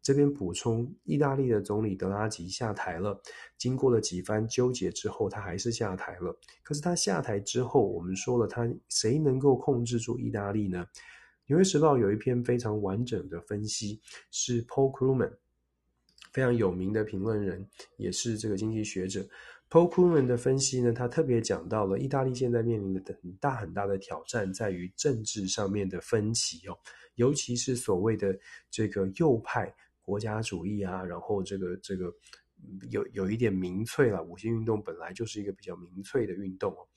[0.02, 3.22] 这边补充，意大利的总理德拉吉下台了。
[3.56, 6.36] 经过了几番纠结之后，他还是下台了。
[6.64, 10.88] 可是他下台之后，我们说了，他谁能够控制住意大利呢？
[11.48, 14.00] 纽约时报有一篇非常完整的分析，
[14.32, 15.34] 是 Paul Krugman
[16.32, 17.68] 非常有名的评论人，
[17.98, 19.28] 也是这个经济学者。
[19.70, 26.78] Paul Krugman 的分析呢，他特别讲到了意大利现在面临的很大很大的挑战，在于政治上面的分歧哦，
[27.16, 28.38] 尤其是所谓的
[28.70, 29.74] 这个右派。
[30.02, 32.14] 国家主义啊，然后这个这个
[32.90, 34.24] 有有一点民粹了。
[34.24, 36.88] 五星运动本来就是一个比较民粹的运动哦。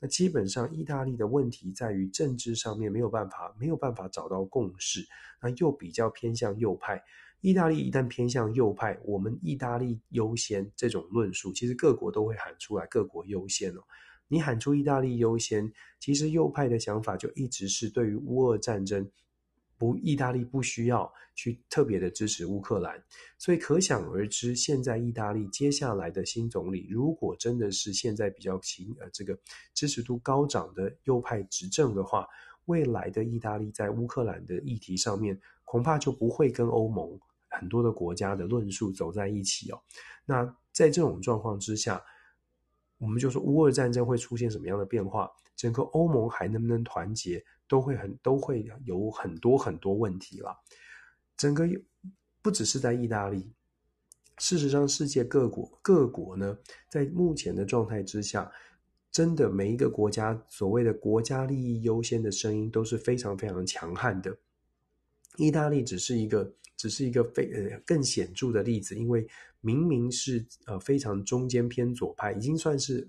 [0.00, 5.04] 那基本上，意大利的问题在于政治上面没有办法没有办法找到共识，
[5.42, 7.02] 那又比较偏向右派。
[7.40, 13.80] 意大利一旦偏向右派，我们意大利优先这种论述，其实各国都会喊出来，各国优先哦。
[14.26, 19.08] 你喊出意大利优先，其实右派的想法就一直是对于乌俄战争。
[19.78, 23.00] 不，意大利不需要去特别的支持乌克兰，
[23.38, 29.38] 所以可想而知，现在意大利接下来的新总理，如果真的是现在比较亲呃这个
[29.72, 32.26] 支持度高涨的右派执政的话，
[32.64, 37.18] 未来的意大利在乌克兰的议题上面，恐怕就不会跟欧盟
[37.48, 39.80] 很多的国家的论述走在一起哦。
[40.26, 42.02] 那在这种状况之下，
[42.98, 45.30] 我们就说乌俄战争会出现什么样的变化？
[45.56, 47.44] 整个欧盟还能不能团结？
[47.68, 50.56] 都会很都会有很多很多问题了。
[51.36, 51.68] 整个
[52.42, 53.52] 不只是在意大利，
[54.38, 56.58] 事实上，世界各国各国呢，
[56.88, 58.50] 在目前的状态之下，
[59.12, 64.36] 真的每一个国家所谓的国家利益优先的声音都是非常非常强悍的。
[65.36, 69.26] 意大利只是一个只是一个非呃更显著的例子，因为
[69.60, 73.08] 明明是呃非常中间偏左派，已经算是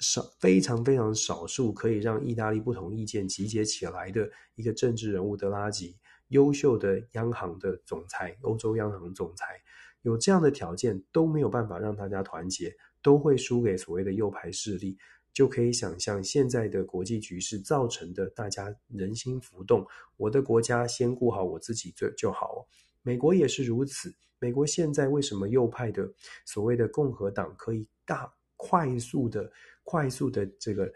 [0.00, 5.96] 少非常非常少数可以让意大利不同意见集结起来的一个政治人物德拉吉，
[6.28, 9.60] 优秀的央行的总裁，欧洲央行总裁，
[10.02, 14.96] 有这样的条件都没有办法让大家团结，都会输给所谓的右派势力。
[15.30, 19.86] 就可以想象现在的国际局势造成的大家人心浮动。
[20.16, 22.66] 我的国家先顾好我自己就就好。
[23.02, 24.12] 美国也是如此。
[24.40, 26.10] 美国现在为什么右派的
[26.44, 29.48] 所谓的共和党可以大快速的
[29.90, 30.92] 快速的这个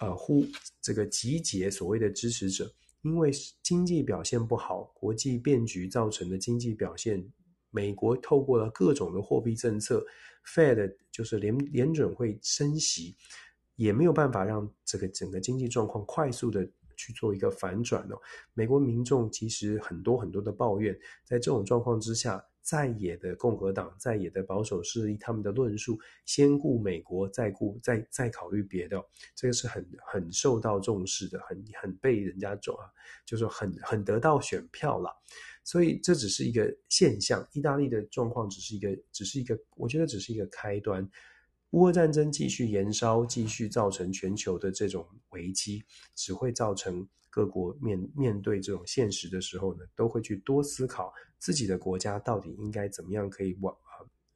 [0.00, 0.46] 呃呼
[0.80, 2.72] 这个集结所谓的支持者？
[3.02, 3.30] 因为
[3.62, 7.22] 经济表现不好，国际变局造成的经济表现，
[7.70, 10.02] 美国透过了各种的货币政策
[10.46, 13.14] ，Fed 就是联联准会升息。
[13.76, 16.66] 也没有办法让这个整个经济状况快速的
[16.96, 18.16] 去做一个反转哦。
[18.52, 32.88] 美国民众其实很多很多的抱怨，在这种状况之下，在野的共和党、在野的保守势力，他们的论述先顾美国，再顾再再考虑别的，这个是很很受到重视的，很很被人家重啊，
[33.26, 35.10] 就是很很得到选票了。
[35.62, 41.08] 所以这只是一个现象，意大利的状况只是一个只是一个，我觉得只是一个开端。
[41.74, 45.82] 乌俄战争继续延烧，继续造成全球的这种危机，
[46.14, 53.76] 只会造成各国面面对这种现实的时候呢，都会去多思考自己的国家到底应该怎么样可以往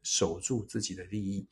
[0.02, 1.46] 守住自己的利益。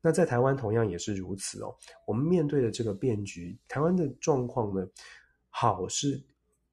[0.00, 1.74] 那在台湾同样也是如此哦。
[2.06, 4.86] 我们面对的这个变局，台湾的状况呢，
[5.48, 6.22] 好是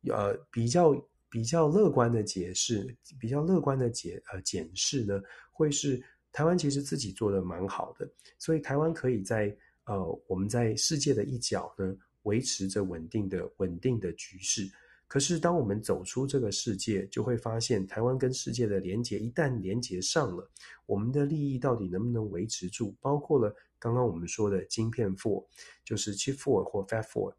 [0.08, 0.93] 呃比较
[1.32, 5.20] 比较乐观的解释，比较乐观的解呃检视呢，
[5.52, 6.00] 会是。
[6.36, 8.06] 台湾其实自己做得蛮好的，
[8.38, 9.56] 所以台湾可以在
[9.86, 14.70] 呃我们在世界的一角呢，维持着稳定的稳定的局势。
[15.08, 20.46] 可是当我们走出这个世界，就会发现台湾跟世界的连结一旦连结上了，
[20.86, 22.94] 我们的利益到底能不能维持住？
[23.00, 25.46] 包括了刚刚我们说的晶片 Four，
[25.86, 27.34] 就是 Chip Four 或 Fab Four。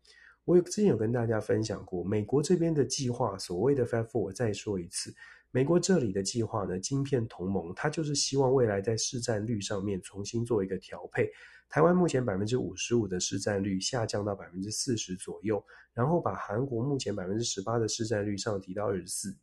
[0.47, 5.15] 我有之前有跟大家分享过，美国这边的计划，所谓的 Fab Four，再说一次。
[5.53, 11.31] 美国这里的计划呢，晶片同盟，它就是希望未来在市占率上面重新做一个调配。
[11.69, 19.35] 台湾目前百分之五十五的市占率下降到百分之四十左右，然后把韩国目前百分之十八的市占率上提到二十四，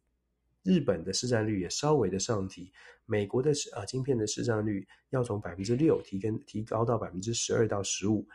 [0.61, 2.71] 日本的市占率也稍微的上提，
[3.05, 8.27] 美国的呃晶片的市占率要从百分之六提跟提高到百分之十二到十五。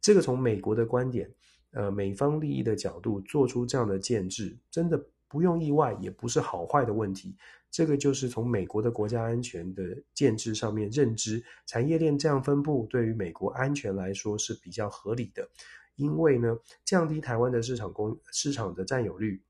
[0.00, 1.28] 这个从美国的观点，
[1.72, 5.04] 呃，美方利益的角度做出这样的建制，真的。
[5.28, 7.36] 不用意外，也不是好坏的问题。
[7.70, 9.82] 这个就是从美国的国家安全的
[10.14, 15.46] 建制上面认知，产业链这样分布对于美国安全来说是比较合理的。
[15.96, 19.42] 因为呢，降低台湾的市场公市场的占有率，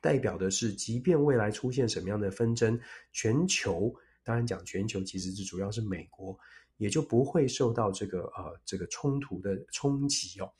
[0.00, 2.78] 代表的是，即便未来出现什么样的纷争，
[3.10, 3.92] 全球
[4.22, 6.38] 当然讲全球其实是主要是美国，
[6.76, 10.52] 也就不会受到这个呃这个冲突的冲击哦。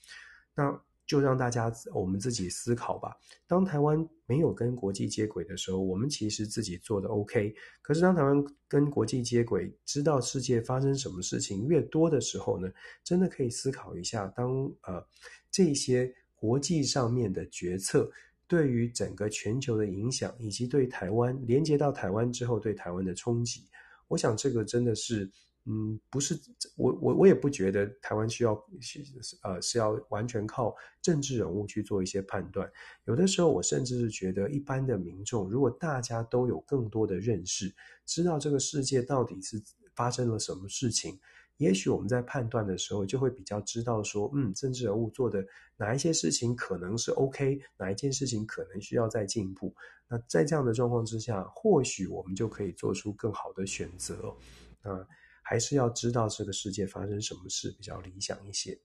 [0.55, 0.80] 那。
[1.11, 3.16] 就让大家我们自己思考吧。
[3.48, 7.52] 当台湾没有跟国际接轨的时候，我们其实自己做的 OK。
[7.82, 12.70] 可是当台湾跟国际接轨，知道世界发生什么事情越多的时候呢，
[13.02, 15.04] 真的可以思考一下，当呃
[15.50, 18.08] 这些国际上面的决策
[18.46, 23.66] 对于整个全球的影响，以及对台湾连接到台湾之后对台湾的冲击，
[24.06, 25.28] 我想这个真的是。
[25.66, 26.40] 嗯，不是
[26.74, 29.04] 我我我也不觉得台湾需要是
[29.42, 32.68] 呃是要完全靠政治人物去做一些判断。
[33.04, 37.72] 有的时候，我甚至是觉得一般的民众，如果大家都有更多的认识，
[38.06, 39.62] 知道这个世界到底是
[39.94, 41.20] 发生了什么事情，
[41.58, 45.46] 也许我们在判断的时候就会比较知道说，嗯，政治人物做的
[45.76, 49.74] 哪一些事情可能是 OK，哪一件事情可能需要再进步。
[50.08, 54.34] 那在这样的状况之下，或许我们就可以做出更好的选择。
[54.82, 55.06] 啊。
[55.51, 58.78] 还是要知道这个世界发生什么事比较理想一些。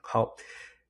[0.00, 0.36] 好，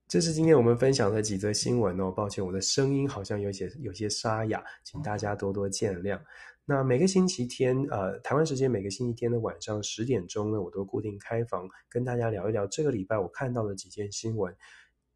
[0.07, 2.13] 这是今天我们分享的几则新闻哦。
[2.13, 6.21] 抱歉，我的声音好像有些有些沙哑，请大家多多见谅。
[6.67, 14.55] 那每个星期天，呃，台湾时间每个星期天的晚上十点钟呢，我都固定开房跟大家聊一聊这个礼拜我看到的几件新闻。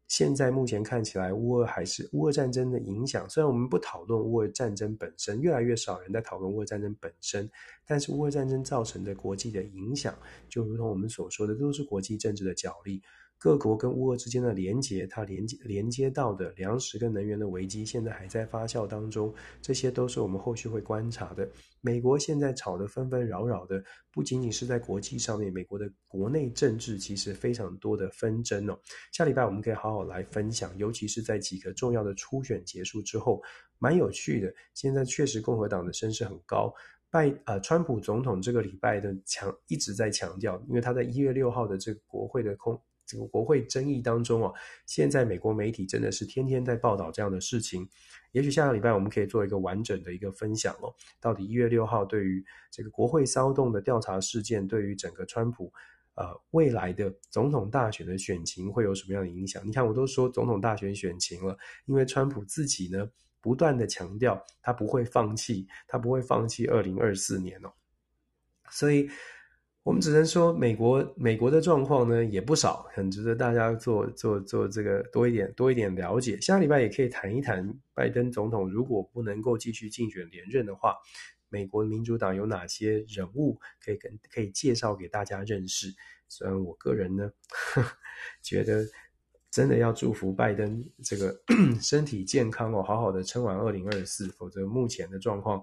[0.09, 3.29] 现在目前看起来，乌俄还是乌俄战争的影响。
[3.29, 7.47] 虽然我们不讨论乌俄战争本身，越来越少人在讨论乌俄战争本身，
[7.85, 10.17] 但是乌俄战争造成的国际的影响，
[10.49, 13.03] 就如同我们所说的，都是国际政治的角力。
[13.39, 21.49] 各国跟乌俄之间的连结，它连接连接到的粮食跟能源的危机，现在还在发酵当中，这些都是我们后续会观察的。
[21.79, 23.81] 美国现在吵得纷纷扰扰的，
[24.11, 28.77] 不仅仅是在国际上面，美国的国内政治其实非常多的纷争哦。
[29.13, 33.41] 下礼拜我们可以好好来分享，尤其是在几个重要的初选结束之后，
[33.77, 34.53] 蛮有趣的。
[34.73, 36.73] 现在确实共和党的声势很高。
[37.09, 42.79] 拜呃，川普总统这个礼拜的强一直在强调，因为他在一月六号的这个国会的空
[43.09, 44.53] 这个国会争议当中哦，
[44.85, 47.89] 现在美国媒体真的是天天在报道这样的事情。
[48.33, 55.73] 也许下个礼拜我们可以做一个完整的一个分享哦，到底一月六号对于这个国会骚动的调查事件，对于整个川普
[56.13, 59.67] 呃未来的总统大选的选情会有什么样的影响？
[59.67, 61.57] 你看，我都说总统大选选情了，
[61.87, 63.09] 因为川普自己呢。
[63.41, 67.71] 不断的强调，他不会放弃，他不会放弃二零二四年哦。
[68.69, 69.09] 所以，
[69.83, 76.39] 我们只能说，美国美国的状况呢也不少，很值得大家做做做这个多一点多一点了解。
[76.41, 80.95] 下礼拜也可以谈一谈，拜登总统如果不能够继续竞选连任的话，
[81.49, 85.87] 美国民主党有哪些人物可以跟可以介绍给大家认识。
[86.27, 87.31] 虽然我个人呢，
[87.73, 87.83] 呵
[88.43, 88.85] 觉得。
[89.51, 91.35] 真的要祝福拜登这个
[91.81, 95.59] 身体健康哦，好好的撑完二零二四，否则目前的状况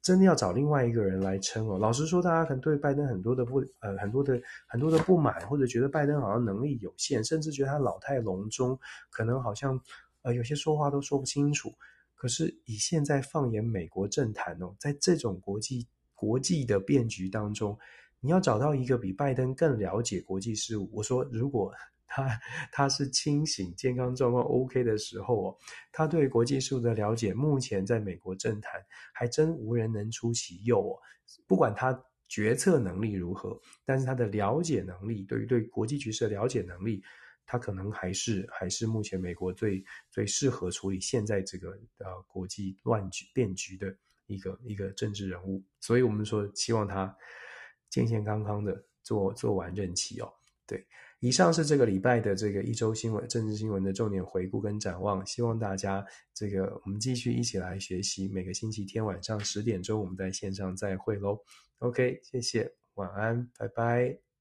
[0.00, 1.78] 真的要找另外一个人来撑哦。
[1.78, 8.78] 老实说，大家可能对拜登很多的不呃很多的很多的不满，或者觉得拜登好像能力有限，甚至觉得他老态龙钟，
[9.10, 9.78] 可能好像
[10.22, 11.72] 呃有些说话都说不清楚。
[12.14, 17.78] 可是以现在放眼美国政坛哦，在这种国际国际的变局当中，
[18.20, 21.72] 你要找到一个比拜登更了解国际事务，我说如果。
[22.14, 22.40] 他
[22.70, 25.56] 他是清醒、健康状况 OK 的时候哦，
[25.90, 28.80] 他对国际事务的了解，目前在美国政坛
[29.12, 30.94] 还真无人能出其右哦。
[31.46, 37.02] 不管他决策能力如何，但是他的了解能力，对于对国际局势的了解能力，
[37.44, 43.94] 他可能还是还是目前美国最最适合处理现在这个呃国际乱局变局的
[44.26, 45.62] 一个一个政治人物。
[45.80, 47.14] 所以我们说，希望他
[47.90, 50.32] 健健康康的做做完任期哦。
[50.66, 50.86] 对。
[51.24, 56.04] 以上是这个礼拜的这个一周新闻、政治新闻的重点回顾跟展望，希望大家
[56.34, 58.28] 这个我们继续一起来学习。
[58.28, 61.40] 每个星期天晚上十点钟，我们在线上再会喽。
[61.78, 64.33] OK，谢谢，晚安，拜拜。